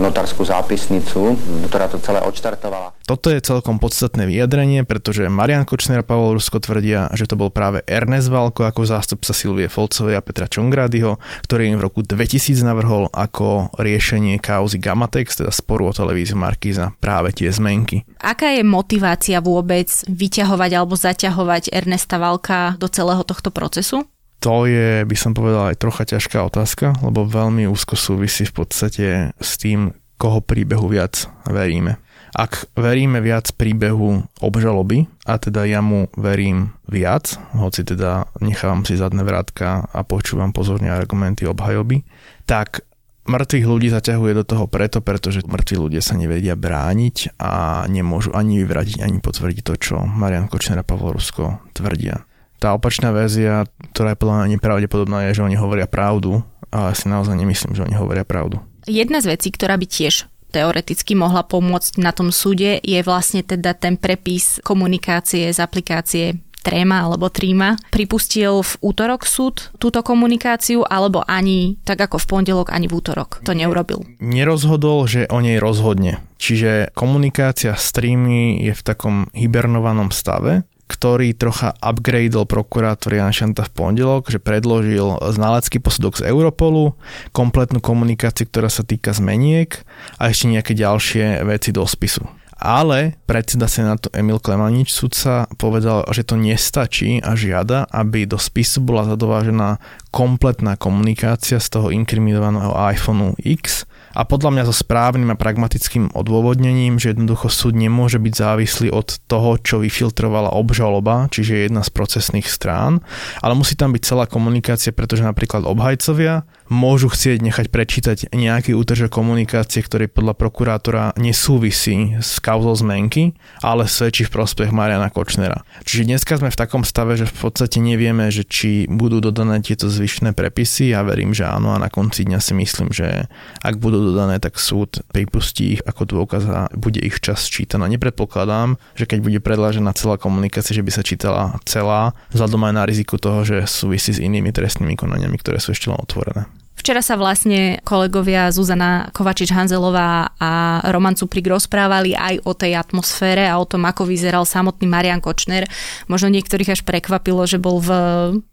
notárskú 0.00 0.42
zápisnicu, 0.44 1.36
ktorá 1.68 1.86
to 1.92 2.00
celé 2.00 2.24
odštartovala. 2.24 2.96
Toto 3.04 3.28
je 3.28 3.44
celkom 3.44 3.76
podstatné 3.76 4.24
vyjadrenie, 4.24 4.88
pretože 4.88 5.28
Marian 5.28 5.68
Kočner 5.68 6.00
a 6.00 6.06
Pavel 6.06 6.40
Rusko 6.40 6.56
tvrdia, 6.56 7.12
že 7.12 7.28
to 7.28 7.36
bol 7.36 7.52
práve 7.52 7.84
Ernest 7.84 8.32
Valko 8.32 8.64
ako 8.64 8.88
zástupca 8.88 9.36
Silvie 9.36 9.68
Folcovej 9.68 10.16
a 10.16 10.24
Petra 10.24 10.48
Čongrádyho, 10.48 11.20
ktorý 11.44 11.74
im 11.74 11.76
v 11.76 11.84
roku 11.84 12.00
2000 12.00 12.64
navrhol 12.64 13.12
ako 13.12 13.76
riešenie 13.76 14.40
kauzy 14.40 14.80
Gamatex, 14.80 15.44
teda 15.44 15.52
sporu 15.52 15.92
o 15.92 15.92
televíziu 15.92 16.40
Markíza, 16.40 16.96
práve 16.96 17.36
tie 17.36 17.52
zmenky. 17.52 18.08
Aká 18.24 18.56
je 18.56 18.64
motivácia 18.64 19.44
vôbec 19.44 19.92
vyťahovať 20.08 20.70
alebo 20.72 20.96
zaťahovať 20.96 21.76
Ernesta 21.76 22.16
Valka 22.16 22.80
do 22.80 22.88
celého 22.88 23.20
tohto 23.20 23.52
procesu? 23.52 24.08
To 24.44 24.68
je, 24.68 25.08
by 25.08 25.16
som 25.16 25.32
povedal, 25.32 25.72
aj 25.72 25.80
trocha 25.80 26.04
ťažká 26.04 26.44
otázka, 26.44 27.00
lebo 27.00 27.24
veľmi 27.24 27.64
úzko 27.64 27.96
súvisí 27.96 28.44
v 28.44 28.52
podstate 28.52 29.06
s 29.40 29.56
tým, 29.56 29.96
koho 30.20 30.44
príbehu 30.44 30.84
viac 30.84 31.32
veríme. 31.48 31.96
Ak 32.36 32.68
veríme 32.76 33.24
viac 33.24 33.56
príbehu 33.56 34.20
obžaloby, 34.44 35.08
a 35.24 35.40
teda 35.40 35.64
ja 35.64 35.80
mu 35.80 36.12
verím 36.18 36.76
viac, 36.84 37.40
hoci 37.56 37.88
teda 37.88 38.28
nechávam 38.44 38.84
si 38.84 39.00
zadné 39.00 39.24
vrátka 39.24 39.88
a 39.88 40.04
počúvam 40.04 40.52
pozorne 40.52 40.92
argumenty 40.92 41.48
obhajoby, 41.48 42.04
tak 42.44 42.84
mŕtvych 43.24 43.64
ľudí 43.64 43.88
zaťahuje 43.88 44.32
do 44.34 44.44
toho 44.44 44.68
preto, 44.68 45.00
pretože 45.00 45.40
mŕtvi 45.46 45.88
ľudia 45.88 46.02
sa 46.04 46.20
nevedia 46.20 46.52
brániť 46.52 47.40
a 47.40 47.86
nemôžu 47.88 48.36
ani 48.36 48.60
vyvratiť, 48.60 49.00
ani 49.00 49.24
potvrdiť 49.24 49.62
to, 49.64 49.74
čo 49.80 49.94
Marian 50.04 50.52
Kočner 50.52 50.76
a 50.76 50.84
Pavlo 50.84 51.16
Rusko 51.16 51.64
tvrdia. 51.72 52.28
Tá 52.64 52.72
opačná 52.72 53.12
verzia, 53.12 53.68
ktorá 53.92 54.16
je 54.16 54.20
podľa 54.24 54.34
mňa 54.40 54.46
nepravdepodobná, 54.56 55.28
je, 55.28 55.36
že 55.36 55.44
oni 55.44 55.52
hovoria 55.52 55.84
pravdu, 55.84 56.40
ale 56.72 56.96
si 56.96 57.12
naozaj 57.12 57.36
nemyslím, 57.36 57.76
že 57.76 57.84
oni 57.84 57.92
hovoria 57.92 58.24
pravdu. 58.24 58.56
Jedna 58.88 59.20
z 59.20 59.36
vecí, 59.36 59.52
ktorá 59.52 59.76
by 59.76 59.84
tiež 59.84 60.32
teoreticky 60.48 61.12
mohla 61.12 61.44
pomôcť 61.44 62.00
na 62.00 62.16
tom 62.16 62.32
súde, 62.32 62.80
je 62.80 63.04
vlastne 63.04 63.44
teda 63.44 63.76
ten 63.76 64.00
prepis 64.00 64.64
komunikácie 64.64 65.52
z 65.52 65.60
aplikácie 65.60 66.40
Tréma 66.64 67.04
alebo 67.04 67.28
Tríma. 67.28 67.76
Pripustil 67.92 68.64
v 68.64 68.72
útorok 68.80 69.28
súd 69.28 69.68
túto 69.76 70.00
komunikáciu 70.00 70.88
alebo 70.88 71.20
ani, 71.20 71.76
tak 71.84 72.00
ako 72.00 72.16
v 72.16 72.26
pondelok, 72.32 72.72
ani 72.72 72.88
v 72.88 72.96
útorok 72.96 73.44
to 73.44 73.52
neurobil? 73.52 74.00
Nerozhodol, 74.24 75.04
že 75.04 75.28
o 75.28 75.44
nej 75.44 75.60
rozhodne. 75.60 76.24
Čiže 76.40 76.96
komunikácia 76.96 77.76
s 77.76 77.92
Trímy 77.92 78.64
je 78.64 78.72
v 78.72 78.80
takom 78.80 79.28
hibernovanom 79.36 80.08
stave 80.08 80.64
ktorý 80.84 81.32
trocha 81.32 81.72
upgradeol 81.80 82.44
prokurátor 82.44 83.16
Jan 83.16 83.32
Šanta 83.32 83.64
v 83.64 83.72
pondelok, 83.72 84.28
že 84.28 84.42
predložil 84.42 85.16
znalecký 85.32 85.80
posudok 85.80 86.20
z 86.20 86.28
Europolu, 86.28 86.96
kompletnú 87.32 87.80
komunikáciu, 87.80 88.44
ktorá 88.48 88.68
sa 88.68 88.84
týka 88.84 89.16
zmeniek 89.16 89.80
a 90.20 90.28
ešte 90.28 90.52
nejaké 90.52 90.72
ďalšie 90.76 91.40
veci 91.48 91.72
do 91.72 91.84
spisu. 91.88 92.24
Ale 92.64 93.18
predseda 93.28 93.66
Senátu 93.66 94.08
Emil 94.14 94.38
Klemanič 94.38 94.88
sudca 94.94 95.50
povedal, 95.58 96.06
že 96.14 96.24
to 96.24 96.38
nestačí 96.38 97.18
a 97.20 97.34
žiada, 97.34 97.84
aby 97.90 98.24
do 98.24 98.38
spisu 98.38 98.80
bola 98.80 99.04
zadovážená 99.04 99.82
kompletná 100.14 100.78
komunikácia 100.78 101.58
z 101.58 101.68
toho 101.68 101.90
inkriminovaného 101.90 102.72
iPhoneu 102.94 103.34
X 103.42 103.84
a 104.14 104.22
podľa 104.22 104.50
mňa 104.54 104.64
so 104.70 104.74
správnym 104.74 105.34
a 105.34 105.36
pragmatickým 105.36 106.14
odôvodnením, 106.14 107.02
že 107.02 107.12
jednoducho 107.12 107.50
súd 107.50 107.74
nemôže 107.74 108.22
byť 108.22 108.34
závislý 108.34 108.88
od 108.94 109.18
toho, 109.26 109.58
čo 109.58 109.82
vyfiltrovala 109.82 110.54
obžaloba, 110.54 111.26
čiže 111.28 111.66
jedna 111.66 111.82
z 111.82 111.90
procesných 111.90 112.46
strán, 112.46 113.02
ale 113.42 113.58
musí 113.58 113.74
tam 113.74 113.90
byť 113.90 114.02
celá 114.06 114.24
komunikácia, 114.30 114.94
pretože 114.94 115.26
napríklad 115.26 115.66
obhajcovia 115.66 116.46
môžu 116.74 117.06
chcieť 117.06 117.38
nechať 117.38 117.66
prečítať 117.70 118.18
nejaký 118.34 118.74
útržok 118.74 119.14
komunikácie, 119.14 119.78
ktorý 119.80 120.10
podľa 120.10 120.34
prokurátora 120.34 121.04
nesúvisí 121.14 122.18
s 122.18 122.42
kauzou 122.42 122.74
zmenky, 122.74 123.38
ale 123.62 123.86
svedčí 123.86 124.26
v 124.26 124.34
prospech 124.34 124.74
Mariana 124.74 125.14
Kočnera. 125.14 125.62
Čiže 125.86 126.10
dneska 126.10 126.34
sme 126.42 126.50
v 126.50 126.58
takom 126.58 126.82
stave, 126.82 127.14
že 127.14 127.30
v 127.30 127.34
podstate 127.46 127.78
nevieme, 127.78 128.26
že 128.34 128.42
či 128.42 128.90
budú 128.90 129.22
dodané 129.22 129.62
tieto 129.62 129.86
zvyšné 129.86 130.34
prepisy. 130.34 130.90
Ja 130.90 131.06
verím, 131.06 131.30
že 131.30 131.46
áno 131.46 131.70
a 131.70 131.78
na 131.78 131.86
konci 131.86 132.26
dňa 132.26 132.42
si 132.42 132.52
myslím, 132.58 132.90
že 132.90 133.30
ak 133.62 133.78
budú 133.78 134.10
dodané, 134.10 134.42
tak 134.42 134.58
súd 134.58 135.06
pripustí 135.14 135.78
ich 135.78 135.82
ako 135.86 136.02
dôkaz 136.10 136.42
a 136.50 136.60
bude 136.74 136.98
ich 136.98 137.22
čas 137.22 137.46
čítaná. 137.46 137.86
Nepredpokladám, 137.86 138.82
že 138.98 139.06
keď 139.06 139.18
bude 139.22 139.38
predlážená 139.38 139.94
celá 139.94 140.18
komunikácia, 140.18 140.74
že 140.74 140.82
by 140.82 140.90
sa 140.90 141.06
čítala 141.06 141.42
celá, 141.62 142.16
vzhľadom 142.34 142.66
aj 142.66 142.74
na 142.74 142.82
riziku 142.88 143.20
toho, 143.20 143.46
že 143.46 143.68
súvisí 143.70 144.10
s 144.10 144.18
inými 144.18 144.50
trestnými 144.50 144.98
konaniami, 144.98 145.36
ktoré 145.38 145.62
sú 145.62 145.76
ešte 145.76 145.92
len 145.92 146.00
otvorené. 146.00 146.48
Včera 146.84 147.00
sa 147.00 147.16
vlastne 147.16 147.80
kolegovia 147.80 148.52
Zuzana 148.52 149.08
Kovačič-Hanzelová 149.08 150.36
a 150.36 150.84
Roman 150.92 151.16
Cuprik 151.16 151.48
rozprávali 151.48 152.12
aj 152.12 152.44
o 152.44 152.52
tej 152.52 152.76
atmosfére 152.76 153.48
a 153.48 153.56
o 153.56 153.64
tom, 153.64 153.88
ako 153.88 154.04
vyzeral 154.04 154.44
samotný 154.44 154.84
Marian 154.84 155.24
Kočner. 155.24 155.64
Možno 156.12 156.28
niektorých 156.28 156.76
až 156.76 156.84
prekvapilo, 156.84 157.48
že 157.48 157.56
bol 157.56 157.80
v 157.80 157.88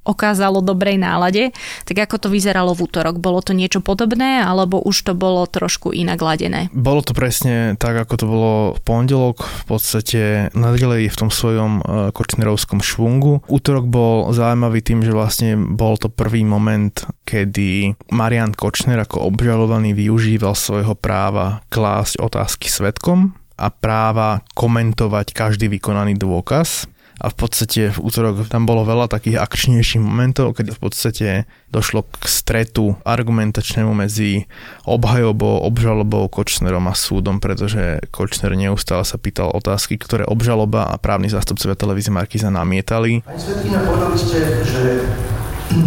okázalo 0.08 0.64
dobrej 0.64 0.96
nálade. 0.96 1.52
Tak 1.84 2.08
ako 2.08 2.16
to 2.24 2.28
vyzeralo 2.32 2.72
v 2.72 2.88
útorok? 2.88 3.20
Bolo 3.20 3.44
to 3.44 3.52
niečo 3.52 3.84
podobné, 3.84 4.40
alebo 4.40 4.80
už 4.80 5.12
to 5.12 5.14
bolo 5.14 5.44
trošku 5.44 5.92
inak 5.92 6.24
ladené? 6.24 6.72
Bolo 6.72 7.04
to 7.04 7.12
presne 7.12 7.76
tak, 7.76 8.00
ako 8.00 8.14
to 8.16 8.26
bolo 8.32 8.52
v 8.72 8.82
pondelok. 8.88 9.44
V 9.44 9.76
podstate 9.76 10.48
nadalej 10.56 11.12
v 11.12 11.20
tom 11.20 11.28
svojom 11.28 11.84
e, 11.84 12.16
kočnerovskom 12.16 12.80
švungu. 12.80 13.44
Útorok 13.52 13.92
bol 13.92 14.32
zaujímavý 14.32 14.80
tým, 14.80 15.04
že 15.04 15.12
vlastne 15.12 15.60
bol 15.60 16.00
to 16.00 16.08
prvý 16.08 16.48
moment, 16.48 16.96
kedy 17.28 18.00
Marian 18.22 18.54
Kočner 18.54 19.02
ako 19.02 19.34
obžalovaný 19.34 19.98
využíval 19.98 20.54
svojho 20.54 20.94
práva 20.94 21.66
klásť 21.74 22.22
otázky 22.22 22.70
svetkom 22.70 23.34
a 23.58 23.74
práva 23.74 24.46
komentovať 24.54 25.34
každý 25.34 25.66
vykonaný 25.74 26.22
dôkaz 26.22 26.86
a 27.18 27.34
v 27.34 27.36
podstate 27.38 27.90
v 27.90 27.98
útorok 27.98 28.46
tam 28.46 28.70
bolo 28.70 28.86
veľa 28.86 29.10
takých 29.10 29.42
akčnejších 29.42 30.02
momentov, 30.02 30.54
keď 30.54 30.74
v 30.74 30.80
podstate 30.86 31.28
došlo 31.74 32.06
k 32.06 32.26
stretu 32.30 32.94
argumentačnému 33.02 33.90
medzi 33.90 34.46
obhajobou, 34.86 35.66
obžalobou, 35.66 36.30
Kočnerom 36.30 36.90
a 36.90 36.98
súdom, 36.98 37.42
pretože 37.42 38.06
Kočner 38.14 38.54
neustále 38.54 39.02
sa 39.02 39.18
pýtal 39.18 39.50
otázky, 39.50 39.98
ktoré 39.98 40.30
obžaloba 40.30 40.94
a 40.94 41.02
právni 41.02 41.30
zástupcovia 41.30 41.74
televízie 41.74 42.14
Markiza 42.14 42.54
namietali. 42.54 43.26
Pani 43.26 43.42
Svetlina, 43.42 43.82
povedali 43.82 44.18
ste, 44.18 44.40
že 44.66 44.82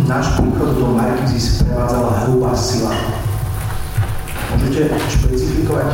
náš 0.09 0.41
príchod 0.41 0.81
do 0.81 0.87
Markízy 0.97 1.61
sprevádzala 1.61 2.25
hrubá 2.25 2.57
sila. 2.57 2.97
Môžete 4.55 4.97
špecifikovať, 5.13 5.89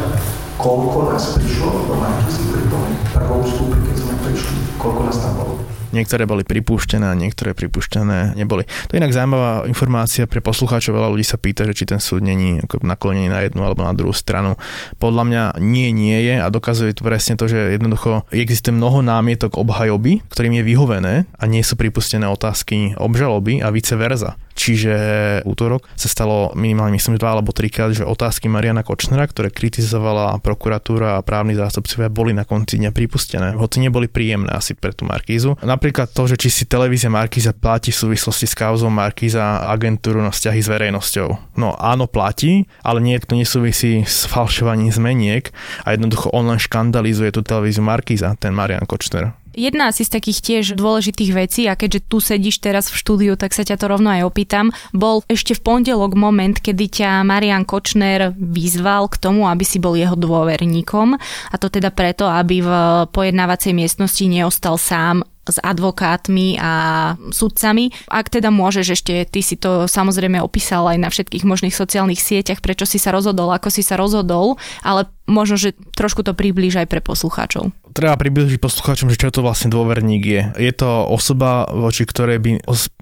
koľko 0.61 1.11
nás 1.11 1.35
prišlo 1.35 1.91
do 1.91 1.95
Markízy 1.99 2.43
pri 2.55 2.63
tom 2.71 2.85
prvom 3.11 3.43
vstupe, 3.43 3.77
keď 3.83 3.97
sme 3.99 4.15
prišli, 4.23 4.59
koľko 4.79 5.01
nás 5.11 5.19
tam 5.19 5.33
bolo? 5.35 5.55
Niektoré 5.91 6.27
boli 6.27 6.47
pripúšťané 6.47 7.07
a 7.11 7.19
niektoré 7.19 7.55
pripúšťané 7.55 8.39
neboli. 8.39 8.67
To 8.89 8.95
je 8.95 9.01
inak 9.03 9.15
zaujímavá 9.15 9.67
informácia 9.67 10.31
pre 10.31 10.39
poslucháčov. 10.39 10.95
Veľa 10.95 11.11
ľudí 11.11 11.27
sa 11.27 11.39
pýta, 11.39 11.67
že 11.67 11.75
či 11.75 11.85
ten 11.91 11.99
súd 11.99 12.23
není 12.23 12.63
naklonený 12.63 13.27
na 13.27 13.43
jednu 13.43 13.67
alebo 13.67 13.83
na 13.83 13.95
druhú 13.95 14.15
stranu. 14.15 14.55
Podľa 15.03 15.23
mňa 15.27 15.43
nie, 15.59 15.91
nie 15.91 16.19
je 16.23 16.37
a 16.39 16.47
dokazuje 16.47 16.95
to 16.95 17.03
presne 17.03 17.35
to, 17.35 17.51
že 17.51 17.75
jednoducho 17.75 18.27
existuje 18.31 18.75
mnoho 18.75 19.03
námietok 19.03 19.59
obhajoby, 19.59 20.23
ktorým 20.31 20.63
je 20.63 20.67
vyhovené 20.67 21.15
a 21.35 21.45
nie 21.51 21.67
sú 21.67 21.75
pripustené 21.75 22.31
otázky 22.31 22.95
obžaloby 22.95 23.63
a 23.63 23.75
vice 23.75 23.99
versa. 23.99 24.39
Čiže 24.71 24.95
útorok 25.51 25.91
sa 25.99 26.07
stalo 26.07 26.55
minimálne 26.55 26.95
myslím 26.95 27.19
dva 27.19 27.35
alebo 27.35 27.51
trikrát, 27.51 27.91
že 27.91 28.07
otázky 28.07 28.47
Mariana 28.47 28.87
Kočnera, 28.87 29.27
ktoré 29.27 29.51
kritizovala 29.51 30.39
prokuratúra 30.39 31.19
a 31.19 31.25
právni 31.27 31.59
zástupcovia, 31.59 32.07
boli 32.07 32.31
na 32.31 32.47
konci 32.47 32.79
dňa 32.79 32.95
pripustené. 32.95 33.59
Hoci 33.59 33.83
neboli 33.83 34.07
príjemné 34.07 34.47
asi 34.55 34.79
pre 34.79 34.95
tú 34.95 35.11
Markízu. 35.11 35.59
Napríklad 35.59 36.15
to, 36.15 36.31
že 36.31 36.39
či 36.39 36.55
si 36.55 36.71
televízia 36.71 37.11
Markíza 37.11 37.51
platí 37.51 37.91
v 37.91 37.99
súvislosti 37.99 38.47
s 38.47 38.55
kauzou 38.55 38.95
Markíza 38.95 39.67
agentúru 39.67 40.23
na 40.23 40.31
vzťahy 40.31 40.63
s 40.63 40.71
verejnosťou. 40.71 41.59
No 41.59 41.75
áno, 41.75 42.07
platí, 42.07 42.71
ale 42.87 43.03
nie, 43.03 43.19
to 43.19 43.35
nesúvisí 43.35 44.07
s 44.07 44.31
falšovaním 44.31 44.95
zmeniek 44.95 45.51
a 45.83 45.99
jednoducho 45.99 46.31
on 46.31 46.47
len 46.47 46.63
škandalizuje 46.63 47.35
tú 47.35 47.43
televíziu 47.43 47.83
Markíza, 47.83 48.39
ten 48.39 48.55
Marian 48.55 48.87
Kočner. 48.87 49.35
Jedna 49.51 49.91
asi 49.91 50.07
z 50.07 50.15
takých 50.15 50.39
tiež 50.41 50.79
dôležitých 50.79 51.31
vecí, 51.35 51.63
a 51.67 51.75
keďže 51.75 52.07
tu 52.07 52.23
sedíš 52.23 52.63
teraz 52.63 52.87
v 52.87 52.99
štúdiu, 53.03 53.35
tak 53.35 53.51
sa 53.51 53.67
ťa 53.67 53.77
to 53.83 53.87
rovno 53.91 54.15
aj 54.15 54.23
opýtam, 54.23 54.71
bol 54.95 55.27
ešte 55.27 55.59
v 55.59 55.65
pondelok 55.67 56.15
moment, 56.15 56.55
kedy 56.55 56.87
ťa 57.03 57.27
Marian 57.27 57.67
Kočner 57.67 58.31
vyzval 58.39 59.11
k 59.11 59.19
tomu, 59.19 59.51
aby 59.51 59.67
si 59.67 59.83
bol 59.83 59.99
jeho 59.99 60.15
dôverníkom. 60.15 61.19
A 61.51 61.55
to 61.59 61.67
teda 61.67 61.91
preto, 61.91 62.31
aby 62.31 62.63
v 62.63 62.71
pojednávacej 63.11 63.75
miestnosti 63.75 64.23
neostal 64.31 64.79
sám 64.79 65.27
s 65.51 65.59
advokátmi 65.59 66.61
a 66.61 66.73
sudcami. 67.35 67.91
Ak 68.07 68.31
teda 68.31 68.55
môžeš 68.55 68.87
ešte, 68.95 69.27
ty 69.27 69.41
si 69.43 69.59
to 69.59 69.91
samozrejme 69.91 70.39
opísal 70.39 70.87
aj 70.87 70.99
na 71.01 71.09
všetkých 71.11 71.43
možných 71.43 71.75
sociálnych 71.75 72.23
sieťach, 72.23 72.63
prečo 72.63 72.87
si 72.87 73.03
sa 73.03 73.11
rozhodol, 73.11 73.51
ako 73.51 73.73
si 73.73 73.83
sa 73.83 73.99
rozhodol, 73.99 74.61
ale 74.87 75.11
možno, 75.27 75.59
že 75.59 75.75
trošku 75.99 76.23
to 76.23 76.39
priblíž 76.39 76.79
aj 76.79 76.87
pre 76.87 77.03
poslucháčov. 77.03 77.75
Treba 77.91 78.15
približiť 78.15 78.63
poslucháčom, 78.63 79.11
že 79.11 79.19
čo 79.19 79.35
to 79.35 79.43
vlastne 79.43 79.71
dôverník 79.71 80.23
je. 80.23 80.43
Je 80.63 80.73
to 80.75 81.11
osoba, 81.11 81.67
voči 81.71 82.07
ktorej 82.07 82.39
by 82.39 82.51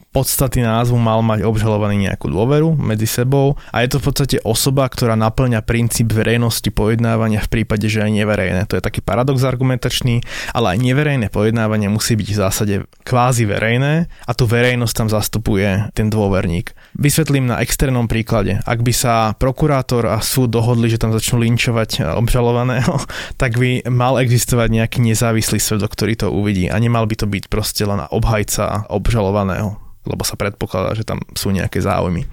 podstaty 0.08 0.64
názvu 0.64 0.96
mal 0.96 1.20
mať 1.20 1.44
obžalovaný 1.44 2.08
nejakú 2.08 2.32
dôveru 2.32 2.74
medzi 2.80 3.04
sebou 3.04 3.60
a 3.68 3.84
je 3.84 3.92
to 3.92 4.00
v 4.00 4.06
podstate 4.08 4.36
osoba, 4.40 4.88
ktorá 4.88 5.14
naplňa 5.14 5.60
princíp 5.62 6.16
verejnosti 6.16 6.66
pojednávania 6.72 7.44
v 7.44 7.60
prípade, 7.60 7.86
že 7.92 8.00
aj 8.00 8.12
neverejné. 8.16 8.64
To 8.72 8.80
je 8.80 8.82
taký 8.82 9.04
paradox 9.04 9.44
argumentačný, 9.44 10.24
ale 10.56 10.74
aj 10.74 10.78
neverejné 10.80 11.26
pojednávanie 11.28 11.92
musí 11.92 12.16
byť 12.16 12.28
v 12.32 12.40
zásade 12.40 12.74
kvázi 13.04 13.44
verejné 13.44 14.08
a 14.08 14.32
tu 14.32 14.48
verejnosť 14.48 14.94
tam 14.96 15.08
zastupuje 15.12 15.92
ten 15.92 16.08
dôverník. 16.08 16.72
Vysvetlím 16.96 17.46
na 17.46 17.60
externom 17.60 18.08
príklade. 18.08 18.64
Ak 18.64 18.80
by 18.80 18.92
sa 18.96 19.36
prokurátor 19.36 20.08
a 20.08 20.24
súd 20.24 20.56
dohodli, 20.56 20.88
že 20.88 20.98
tam 20.98 21.12
začnú 21.12 21.44
linčovať 21.44 22.16
obžalovaného, 22.16 22.96
tak 23.40 23.60
by 23.60 23.84
mal 23.92 24.16
existovať 24.18 24.68
nejaký 24.72 24.98
nezávislý 25.04 25.60
svedok, 25.60 25.92
ktorý 25.92 26.14
to 26.16 26.28
uvidí 26.32 26.72
a 26.72 26.80
nemal 26.80 27.04
by 27.04 27.14
to 27.14 27.26
byť 27.28 27.44
proste 27.52 27.84
len 27.84 28.02
obhajca 28.08 28.88
obžalovaného 28.88 29.87
lebo 30.08 30.24
sa 30.24 30.40
predpokladá, 30.40 30.96
že 30.96 31.04
tam 31.04 31.20
sú 31.36 31.52
nejaké 31.52 31.84
záujmy 31.84 32.24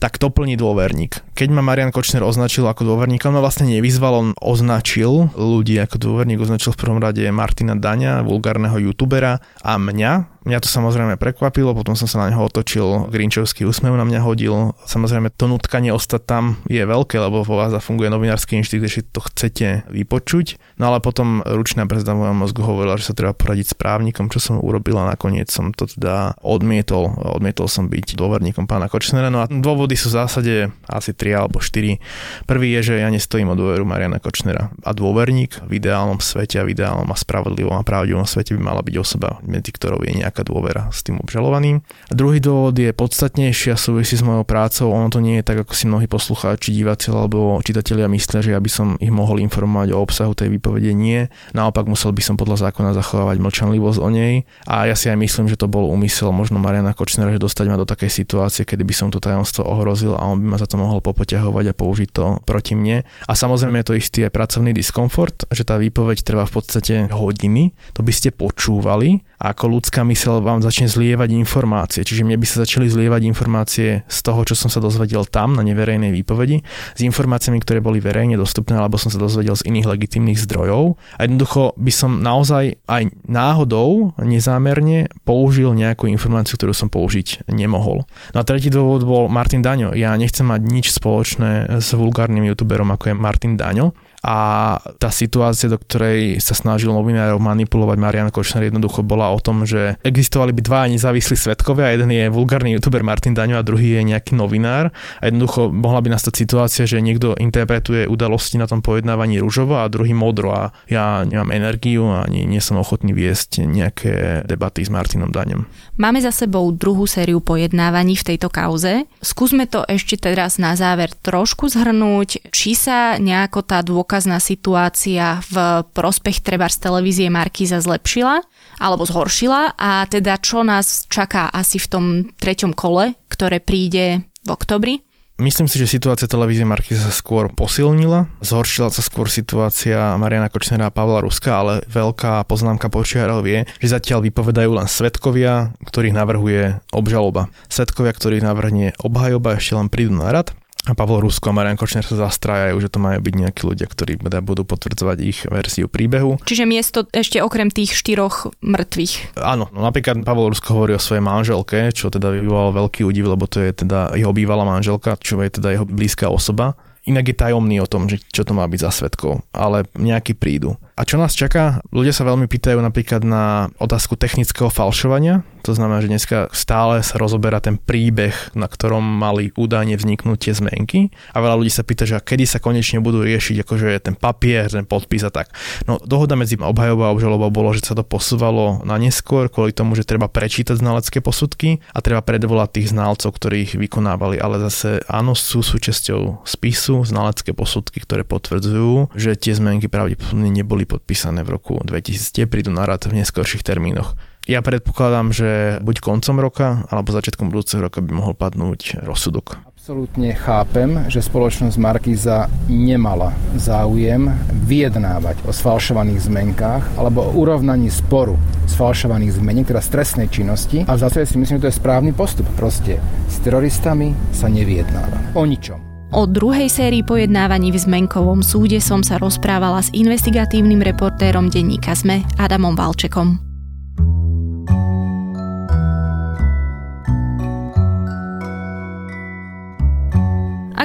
tak 0.00 0.16
to 0.16 0.32
plní 0.32 0.56
dôverník. 0.56 1.20
Keď 1.36 1.48
ma 1.52 1.60
Marian 1.60 1.92
Kočner 1.92 2.24
označil 2.24 2.64
ako 2.64 2.88
dôverník, 2.88 3.20
on 3.28 3.36
ma 3.36 3.44
vlastne 3.44 3.68
nevyzval, 3.68 4.16
on 4.16 4.28
označil 4.40 5.28
ľudí 5.36 5.76
ako 5.76 6.00
dôverník, 6.00 6.40
označil 6.40 6.72
v 6.72 6.80
prvom 6.80 6.98
rade 7.04 7.20
Martina 7.28 7.76
Daňa, 7.76 8.24
vulgárneho 8.24 8.80
youtubera 8.80 9.44
a 9.60 9.76
mňa, 9.76 10.39
Mňa 10.40 10.64
to 10.64 10.72
samozrejme 10.72 11.20
prekvapilo, 11.20 11.76
potom 11.76 11.92
som 11.92 12.08
sa 12.08 12.24
na 12.24 12.32
neho 12.32 12.40
otočil, 12.40 13.12
Grinčovský 13.12 13.68
úsmev 13.68 13.92
na 13.92 14.08
mňa 14.08 14.24
hodil. 14.24 14.72
Samozrejme 14.88 15.28
to 15.36 15.44
nutkanie 15.44 15.92
ostať 15.92 16.22
tam 16.24 16.44
je 16.64 16.80
veľké, 16.80 17.20
lebo 17.20 17.44
vo 17.44 17.60
vás 17.60 17.76
funguje 17.84 18.08
novinársky 18.08 18.56
inštitút, 18.56 18.88
že 18.88 19.04
to 19.04 19.20
chcete 19.20 19.84
vypočuť. 19.92 20.56
No 20.80 20.88
ale 20.88 21.04
potom 21.04 21.44
ručná 21.44 21.84
brzda 21.84 22.16
mojom 22.16 22.40
mozgu 22.40 22.64
hovorila, 22.64 22.96
že 22.96 23.12
sa 23.12 23.14
treba 23.16 23.36
poradiť 23.36 23.72
s 23.72 23.76
právnikom, 23.76 24.32
čo 24.32 24.40
som 24.40 24.56
urobil 24.56 24.96
a 24.96 25.12
nakoniec 25.12 25.52
som 25.52 25.76
to 25.76 25.84
teda 25.84 26.32
odmietol. 26.40 27.12
Odmietol 27.36 27.68
som 27.68 27.92
byť 27.92 28.16
dôverníkom 28.16 28.64
pána 28.64 28.88
Kočnera. 28.88 29.28
No 29.28 29.44
a 29.44 29.46
dôvody 29.48 29.92
sú 29.92 30.08
v 30.08 30.24
zásade 30.24 30.54
asi 30.88 31.12
3 31.12 31.36
alebo 31.36 31.60
4. 31.60 32.00
Prvý 32.48 32.80
je, 32.80 32.92
že 32.92 33.04
ja 33.04 33.12
nestojím 33.12 33.52
o 33.52 33.58
dôveru 33.58 33.84
Mariana 33.84 34.16
Kočnera. 34.16 34.72
A 34.88 34.96
dôverník 34.96 35.60
v 35.68 35.76
ideálnom 35.76 36.16
svete 36.16 36.56
a 36.56 36.64
v 36.64 36.72
ideálnom 36.72 37.12
a 37.12 37.16
spravodlivom 37.16 37.76
a 37.76 37.84
pravdivom 37.84 38.24
svete 38.24 38.56
by 38.56 38.60
mala 38.64 38.80
byť 38.80 38.96
osoba, 38.96 39.36
medzi 39.44 39.68
ktorou 39.68 40.00
je 40.00 40.29
dôvera 40.46 40.86
s 40.94 41.02
tým 41.02 41.18
obžalovaným. 41.18 41.82
A 42.08 42.12
druhý 42.14 42.38
dôvod 42.38 42.78
je 42.78 42.94
podstatnejší 42.94 43.74
a 43.74 43.76
súvisí 43.76 44.14
s 44.14 44.22
mojou 44.22 44.46
prácou. 44.46 44.94
Ono 44.94 45.10
to 45.10 45.18
nie 45.18 45.42
je 45.42 45.44
tak, 45.44 45.66
ako 45.66 45.72
si 45.74 45.90
mnohí 45.90 46.06
poslucháči, 46.06 46.70
diváci 46.70 47.10
alebo 47.10 47.58
čitatelia 47.66 48.06
myslia, 48.06 48.40
že 48.40 48.54
ja 48.54 48.60
by 48.62 48.70
som 48.70 48.94
ich 49.02 49.10
mohol 49.10 49.42
informovať 49.42 49.90
o 49.92 49.98
obsahu 49.98 50.32
tej 50.38 50.48
výpovede. 50.54 50.94
Nie. 50.94 51.28
Naopak 51.52 51.90
musel 51.90 52.14
by 52.14 52.22
som 52.22 52.38
podľa 52.38 52.70
zákona 52.70 52.94
zachovávať 52.94 53.42
mlčanlivosť 53.42 53.98
o 53.98 54.08
nej. 54.08 54.46
A 54.70 54.86
ja 54.86 54.94
si 54.94 55.10
aj 55.10 55.18
myslím, 55.18 55.50
že 55.50 55.58
to 55.58 55.66
bol 55.66 55.90
úmysel 55.90 56.30
možno 56.30 56.62
Mariana 56.62 56.94
Kočnera, 56.94 57.34
že 57.34 57.42
dostať 57.42 57.66
ma 57.66 57.76
do 57.80 57.88
takej 57.88 58.10
situácie, 58.10 58.62
kedy 58.62 58.86
by 58.86 58.94
som 58.94 59.08
to 59.10 59.18
tajomstvo 59.18 59.66
ohrozil 59.66 60.14
a 60.14 60.22
on 60.28 60.38
by 60.38 60.46
ma 60.54 60.58
za 60.60 60.70
to 60.70 60.78
mohol 60.78 61.02
popoťahovať 61.02 61.64
a 61.70 61.76
použiť 61.76 62.08
to 62.14 62.24
proti 62.46 62.78
mne. 62.78 63.02
A 63.26 63.32
samozrejme 63.32 63.80
je 63.82 63.86
to 63.88 63.98
istý 63.98 64.18
aj 64.28 64.34
pracovný 64.34 64.70
diskomfort, 64.76 65.48
že 65.50 65.66
tá 65.66 65.80
výpoveď 65.80 66.22
trvá 66.22 66.44
v 66.44 66.54
podstate 66.60 66.94
hodiny. 67.10 67.72
To 67.96 68.04
by 68.04 68.12
ste 68.12 68.34
počúvali 68.34 69.24
a 69.40 69.56
ako 69.56 69.80
ľudská 69.80 70.04
mysel 70.04 70.44
vám 70.44 70.60
začne 70.60 70.84
zlievať 70.84 71.32
informácie. 71.32 72.04
Čiže 72.04 72.28
mne 72.28 72.36
by 72.36 72.46
sa 72.46 72.68
začali 72.68 72.92
zlievať 72.92 73.24
informácie 73.24 74.04
z 74.04 74.18
toho, 74.20 74.44
čo 74.44 74.52
som 74.52 74.68
sa 74.68 74.84
dozvedel 74.84 75.24
tam 75.24 75.56
na 75.56 75.64
neverejnej 75.64 76.12
výpovedi, 76.12 76.60
s 76.92 77.00
informáciami, 77.00 77.56
ktoré 77.64 77.80
boli 77.80 78.04
verejne 78.04 78.36
dostupné, 78.36 78.76
alebo 78.76 79.00
som 79.00 79.08
sa 79.08 79.16
dozvedel 79.16 79.56
z 79.56 79.64
iných 79.64 79.88
legitimných 79.88 80.44
zdrojov. 80.44 81.00
A 81.16 81.24
jednoducho 81.24 81.72
by 81.80 81.92
som 81.92 82.20
naozaj 82.20 82.76
aj 82.84 83.08
náhodou, 83.24 84.12
nezámerne 84.20 85.08
použil 85.24 85.72
nejakú 85.72 86.04
informáciu, 86.12 86.60
ktorú 86.60 86.76
som 86.76 86.92
použiť 86.92 87.48
nemohol. 87.48 88.04
No 88.36 88.38
a 88.38 88.44
tretí 88.44 88.68
dôvod 88.68 89.08
bol 89.08 89.32
Martin 89.32 89.64
Daňo. 89.64 89.96
Ja 89.96 90.12
nechcem 90.20 90.44
mať 90.44 90.60
nič 90.68 90.92
spoločné 90.92 91.80
s 91.80 91.96
vulgárnym 91.96 92.44
youtuberom, 92.44 92.92
ako 92.92 93.10
je 93.10 93.14
Martin 93.16 93.56
Daňo 93.56 93.96
a 94.20 94.76
tá 95.00 95.08
situácia, 95.08 95.72
do 95.72 95.80
ktorej 95.80 96.40
sa 96.44 96.52
snažil 96.52 96.92
novinárov 96.92 97.40
manipulovať 97.40 97.96
Marian 97.96 98.28
Kočner 98.28 98.68
jednoducho 98.68 99.00
bola 99.00 99.32
o 99.32 99.40
tom, 99.40 99.64
že 99.64 99.96
existovali 100.04 100.52
by 100.52 100.60
dva 100.60 100.80
nezávislí 100.92 101.36
svetkovia, 101.36 101.96
jeden 101.96 102.12
je 102.12 102.28
vulgárny 102.28 102.76
youtuber 102.76 103.00
Martin 103.00 103.32
Daňo 103.32 103.56
a 103.56 103.66
druhý 103.66 103.96
je 103.96 104.02
nejaký 104.04 104.36
novinár 104.36 104.92
a 105.18 105.22
jednoducho 105.24 105.72
mohla 105.72 106.04
by 106.04 106.12
nastať 106.12 106.34
situácia, 106.36 106.84
že 106.84 107.00
niekto 107.00 107.32
interpretuje 107.40 108.04
udalosti 108.04 108.60
na 108.60 108.68
tom 108.68 108.84
pojednávaní 108.84 109.40
rúžovo 109.40 109.80
a 109.80 109.88
druhý 109.88 110.12
modro 110.12 110.52
a 110.52 110.76
ja 110.90 111.24
nemám 111.24 111.56
energiu 111.56 112.12
ani 112.12 112.44
nie 112.44 112.60
som 112.60 112.76
ochotný 112.76 113.16
viesť 113.16 113.64
nejaké 113.64 114.44
debaty 114.44 114.84
s 114.84 114.90
Martinom 114.92 115.32
Daňom. 115.32 115.64
Máme 115.96 116.20
za 116.20 116.32
sebou 116.32 116.68
druhú 116.72 117.04
sériu 117.04 117.40
pojednávaní 117.44 118.16
v 118.16 118.34
tejto 118.34 118.48
kauze. 118.48 119.04
Skúsme 119.20 119.68
to 119.68 119.84
ešte 119.84 120.16
teraz 120.16 120.56
na 120.56 120.72
záver 120.72 121.12
trošku 121.12 121.68
zhrnúť, 121.68 122.52
či 122.52 122.72
sa 122.72 123.20
nejako 123.20 123.60
tá 123.64 123.84
dôkazná 124.10 124.42
situácia 124.42 125.38
v 125.54 125.86
prospech 125.94 126.42
treba 126.42 126.66
z 126.66 126.82
televízie 126.82 127.30
Markíza 127.30 127.78
zlepšila 127.78 128.42
alebo 128.82 129.06
zhoršila 129.06 129.78
a 129.78 130.02
teda 130.10 130.34
čo 130.42 130.66
nás 130.66 131.06
čaká 131.06 131.46
asi 131.46 131.78
v 131.78 131.86
tom 131.86 132.04
treťom 132.34 132.74
kole, 132.74 133.14
ktoré 133.30 133.62
príde 133.62 134.26
v 134.42 134.50
oktobri. 134.50 135.06
Myslím 135.38 135.70
si, 135.70 135.78
že 135.78 135.86
situácia 135.86 136.26
televízie 136.26 136.66
Marky 136.66 136.98
sa 136.98 137.14
skôr 137.14 137.54
posilnila. 137.54 138.26
Zhoršila 138.42 138.90
sa 138.90 138.98
skôr 138.98 139.30
situácia 139.30 140.18
Mariana 140.18 140.50
Kočnera 140.50 140.90
a 140.90 140.92
Pavla 140.92 141.22
Ruska, 141.22 141.54
ale 141.54 141.86
veľká 141.86 142.42
poznámka 142.50 142.90
počiarov 142.90 143.46
je, 143.46 143.62
že 143.78 143.94
zatiaľ 143.94 144.26
vypovedajú 144.26 144.74
len 144.74 144.90
svetkovia, 144.90 145.70
ktorých 145.86 146.18
navrhuje 146.18 146.82
obžaloba. 146.90 147.46
Svetkovia, 147.70 148.10
ktorých 148.10 148.42
navrhne 148.42 148.90
obhajoba, 148.98 149.54
ešte 149.54 149.78
len 149.78 149.86
prídu 149.86 150.18
na 150.18 150.34
rad 150.34 150.50
a 150.88 150.96
Pavel 150.96 151.20
Rusko 151.20 151.52
a 151.52 151.56
Marian 151.56 151.76
Kočner 151.76 152.00
sa 152.00 152.16
zastrájajú, 152.16 152.80
že 152.80 152.88
to 152.88 152.96
majú 153.02 153.20
byť 153.20 153.34
nejakí 153.36 153.62
ľudia, 153.68 153.84
ktorí 153.84 154.16
teda 154.16 154.40
budú 154.40 154.64
potvrdzovať 154.64 155.18
ich 155.20 155.38
verziu 155.44 155.92
príbehu. 155.92 156.40
Čiže 156.48 156.64
miesto 156.64 157.04
ešte 157.12 157.44
okrem 157.44 157.68
tých 157.68 157.92
štyroch 157.92 158.48
mŕtvych. 158.64 159.36
Áno, 159.36 159.68
no 159.76 159.84
napríklad 159.84 160.24
Pavel 160.24 160.48
Rusko 160.48 160.72
hovorí 160.72 160.96
o 160.96 161.02
svojej 161.02 161.20
manželke, 161.20 161.92
čo 161.92 162.08
teda 162.08 162.32
vyvolal 162.32 162.72
veľký 162.72 163.04
údiv, 163.04 163.28
lebo 163.28 163.44
to 163.44 163.60
je 163.60 163.76
teda 163.76 164.16
jeho 164.16 164.32
bývalá 164.32 164.64
manželka, 164.64 165.20
čo 165.20 165.44
je 165.44 165.60
teda 165.60 165.76
jeho 165.76 165.84
blízka 165.84 166.32
osoba. 166.32 166.80
Inak 167.08 167.32
je 167.32 167.36
tajomný 167.36 167.80
o 167.80 167.88
tom, 167.88 168.08
že 168.08 168.20
čo 168.28 168.44
to 168.44 168.52
má 168.52 168.68
byť 168.68 168.80
za 168.80 168.90
svetkov, 168.92 169.44
ale 169.56 169.88
nejaký 169.96 170.36
prídu. 170.36 170.76
A 171.00 171.08
čo 171.08 171.16
nás 171.16 171.32
čaká? 171.32 171.80
Ľudia 171.96 172.12
sa 172.12 172.28
veľmi 172.28 172.44
pýtajú 172.44 172.76
napríklad 172.76 173.24
na 173.24 173.72
otázku 173.80 174.20
technického 174.20 174.68
falšovania. 174.68 175.40
To 175.64 175.72
znamená, 175.72 176.04
že 176.04 176.12
dneska 176.12 176.52
stále 176.52 177.00
sa 177.00 177.16
rozoberá 177.16 177.56
ten 177.60 177.80
príbeh, 177.80 178.32
na 178.52 178.68
ktorom 178.68 179.00
mali 179.00 179.48
údajne 179.56 179.96
vzniknúť 179.96 180.38
tie 180.40 180.52
zmenky. 180.52 181.00
A 181.32 181.40
veľa 181.40 181.56
ľudí 181.56 181.72
sa 181.72 181.84
pýta, 181.88 182.04
že 182.04 182.20
kedy 182.20 182.44
sa 182.44 182.60
konečne 182.60 183.00
budú 183.00 183.24
riešiť 183.24 183.64
akože 183.64 183.88
ten 184.04 184.12
papier, 184.12 184.68
ten 184.68 184.84
podpis 184.84 185.24
a 185.24 185.32
tak. 185.32 185.52
No 185.88 185.96
dohoda 186.04 186.36
medzi 186.36 186.60
obhajobou 186.60 187.08
a 187.08 187.14
obžalobou 187.16 187.48
bolo, 187.48 187.72
že 187.72 187.84
sa 187.84 187.96
to 187.96 188.04
posúvalo 188.04 188.84
na 188.84 189.00
neskôr 189.00 189.48
kvôli 189.48 189.72
tomu, 189.72 189.96
že 189.96 190.04
treba 190.04 190.28
prečítať 190.28 190.76
znalecké 190.80 191.24
posudky 191.24 191.80
a 191.96 192.04
treba 192.04 192.20
predvolať 192.20 192.76
tých 192.76 192.92
znalcov, 192.92 193.40
ktorí 193.40 193.56
ich 193.64 193.72
vykonávali. 193.72 194.36
Ale 194.36 194.60
zase 194.68 195.00
áno, 195.08 195.32
sú 195.32 195.64
súčasťou 195.64 196.44
spisu 196.44 197.08
znalecké 197.08 197.56
posudky, 197.56 198.04
ktoré 198.04 198.24
potvrdzujú, 198.24 199.16
že 199.16 199.36
tie 199.36 199.56
zmenky 199.56 199.88
pravdepodobne 199.88 200.48
neboli 200.48 200.89
podpísané 200.90 201.46
v 201.46 201.54
roku 201.54 201.78
2000, 201.78 202.50
prídu 202.50 202.74
na 202.74 202.82
rad 202.82 203.06
v 203.06 203.22
neskorších 203.22 203.62
termínoch. 203.62 204.18
Ja 204.50 204.66
predpokladám, 204.66 205.30
že 205.30 205.78
buď 205.84 205.96
koncom 206.02 206.42
roka 206.42 206.82
alebo 206.90 207.14
začiatkom 207.14 207.54
budúceho 207.54 207.86
roka 207.86 208.02
by 208.02 208.10
mohol 208.10 208.34
padnúť 208.34 208.98
rozsudok. 209.06 209.62
Absolútne 209.68 210.34
chápem, 210.36 211.06
že 211.06 211.24
spoločnosť 211.24 211.76
Markiza 211.78 212.50
nemala 212.68 213.30
záujem 213.56 214.28
vyjednávať 214.66 215.44
o 215.46 215.54
sfalšovaných 215.54 216.26
zmenkách 216.26 216.84
alebo 216.98 217.30
o 217.30 217.34
urovnaní 217.36 217.88
sporu 217.88 218.36
sfalšovaných 218.68 219.40
zmeniek, 219.40 219.68
teda 219.70 219.82
stresnej 219.82 220.28
činnosti. 220.28 220.84
A 220.88 220.96
v 220.96 221.02
zásade 221.04 221.26
si 221.28 221.36
myslím, 221.36 221.58
že 221.60 221.68
to 221.68 221.70
je 221.72 221.80
správny 221.80 222.12
postup. 222.12 222.48
Proste 222.56 223.02
s 223.28 223.36
teroristami 223.44 224.14
sa 224.32 224.48
nevyjednáva. 224.48 225.36
O 225.36 225.44
ničom. 225.44 225.89
O 226.10 226.26
druhej 226.26 226.66
sérii 226.66 227.06
pojednávaní 227.06 227.70
v 227.70 227.78
Zmenkovom 227.78 228.42
súde 228.42 228.82
som 228.82 228.98
sa 228.98 229.14
rozprávala 229.22 229.78
s 229.78 229.94
investigatívnym 229.94 230.82
reportérom 230.82 231.46
denníka 231.46 231.94
ZME 231.94 232.26
Adamom 232.34 232.74
Valčekom. 232.74 233.49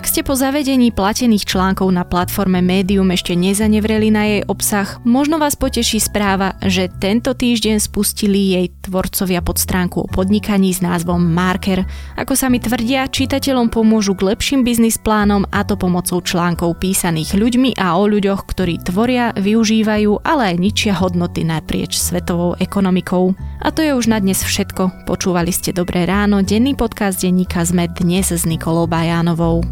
Ak 0.05 0.13
ste 0.13 0.21
po 0.21 0.37
zavedení 0.37 0.93
platených 0.93 1.49
článkov 1.49 1.89
na 1.89 2.05
platforme 2.05 2.61
Medium 2.61 3.09
ešte 3.09 3.33
nezanevreli 3.33 4.13
na 4.13 4.23
jej 4.29 4.41
obsah, 4.45 5.01
možno 5.01 5.41
vás 5.41 5.57
poteší 5.57 5.97
správa, 5.97 6.61
že 6.61 6.93
tento 7.01 7.33
týždeň 7.33 7.81
spustili 7.81 8.53
jej 8.53 8.69
tvorcovia 8.85 9.41
pod 9.41 9.57
stránku 9.57 10.05
o 10.05 10.11
podnikaní 10.13 10.77
s 10.77 10.85
názvom 10.85 11.17
Marker. 11.17 11.89
Ako 12.21 12.37
sa 12.37 12.53
mi 12.53 12.61
tvrdia, 12.61 13.09
čitateľom 13.09 13.73
pomôžu 13.73 14.13
k 14.13 14.29
lepším 14.29 14.61
biznis 14.61 15.01
plánom 15.01 15.41
a 15.49 15.65
to 15.65 15.73
pomocou 15.73 16.21
článkov 16.21 16.77
písaných 16.77 17.33
ľuďmi 17.33 17.73
a 17.81 17.97
o 17.97 18.05
ľuďoch, 18.05 18.45
ktorí 18.45 18.85
tvoria, 18.85 19.33
využívajú, 19.33 20.21
ale 20.21 20.53
aj 20.53 20.61
ničia 20.61 20.93
hodnoty 20.93 21.41
naprieč 21.41 21.97
svetovou 21.97 22.53
ekonomikou. 22.61 23.33
A 23.57 23.73
to 23.73 23.81
je 23.81 23.97
už 23.97 24.05
na 24.05 24.21
dnes 24.21 24.37
všetko. 24.37 25.09
Počúvali 25.09 25.49
ste 25.49 25.73
Dobré 25.73 26.05
ráno, 26.05 26.45
denný 26.45 26.77
podcast 26.77 27.25
denníka 27.25 27.65
sme 27.65 27.89
dnes 27.89 28.29
s 28.29 28.45
Nikolou 28.45 28.85
Bajánovou. 28.85 29.65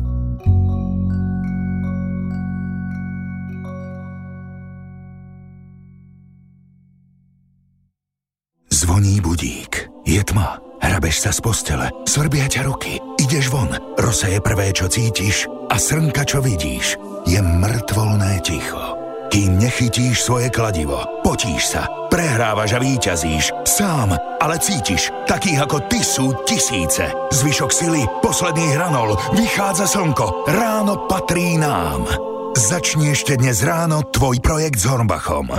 Tma. 10.34 10.58
Hrabeš 10.82 11.30
sa 11.30 11.32
z 11.32 11.40
postele. 11.46 11.88
Svrbia 12.10 12.50
ťa 12.50 12.66
ruky. 12.66 12.98
Ideš 13.22 13.54
von. 13.54 13.70
Rosa 14.02 14.28
je 14.28 14.42
prvé, 14.42 14.74
čo 14.74 14.90
cítiš 14.90 15.46
a 15.70 15.78
srnka, 15.78 16.26
čo 16.26 16.42
vidíš. 16.42 16.98
Je 17.30 17.40
mŕtvolné 17.40 18.42
ticho. 18.42 18.98
Kým 19.32 19.58
nechytíš 19.58 20.22
svoje 20.22 20.54
kladivo, 20.54 21.02
potíš 21.26 21.74
sa, 21.74 21.90
prehrávaš 22.12 22.78
a 22.78 22.80
výťazíš. 22.84 23.66
Sám, 23.66 24.14
ale 24.38 24.62
cítiš, 24.62 25.10
takých 25.26 25.66
ako 25.66 25.78
ty 25.90 26.06
sú 26.06 26.38
tisíce. 26.46 27.10
Zvyšok 27.34 27.72
sily, 27.74 28.04
posledný 28.22 28.78
hranol, 28.78 29.18
vychádza 29.34 29.90
slnko, 29.90 30.46
ráno 30.54 31.10
patrí 31.10 31.58
nám. 31.58 32.06
Začni 32.54 33.10
ešte 33.10 33.34
dnes 33.34 33.66
ráno 33.66 34.06
tvoj 34.06 34.38
projekt 34.38 34.78
s 34.78 34.86
Hornbachom. 34.86 35.50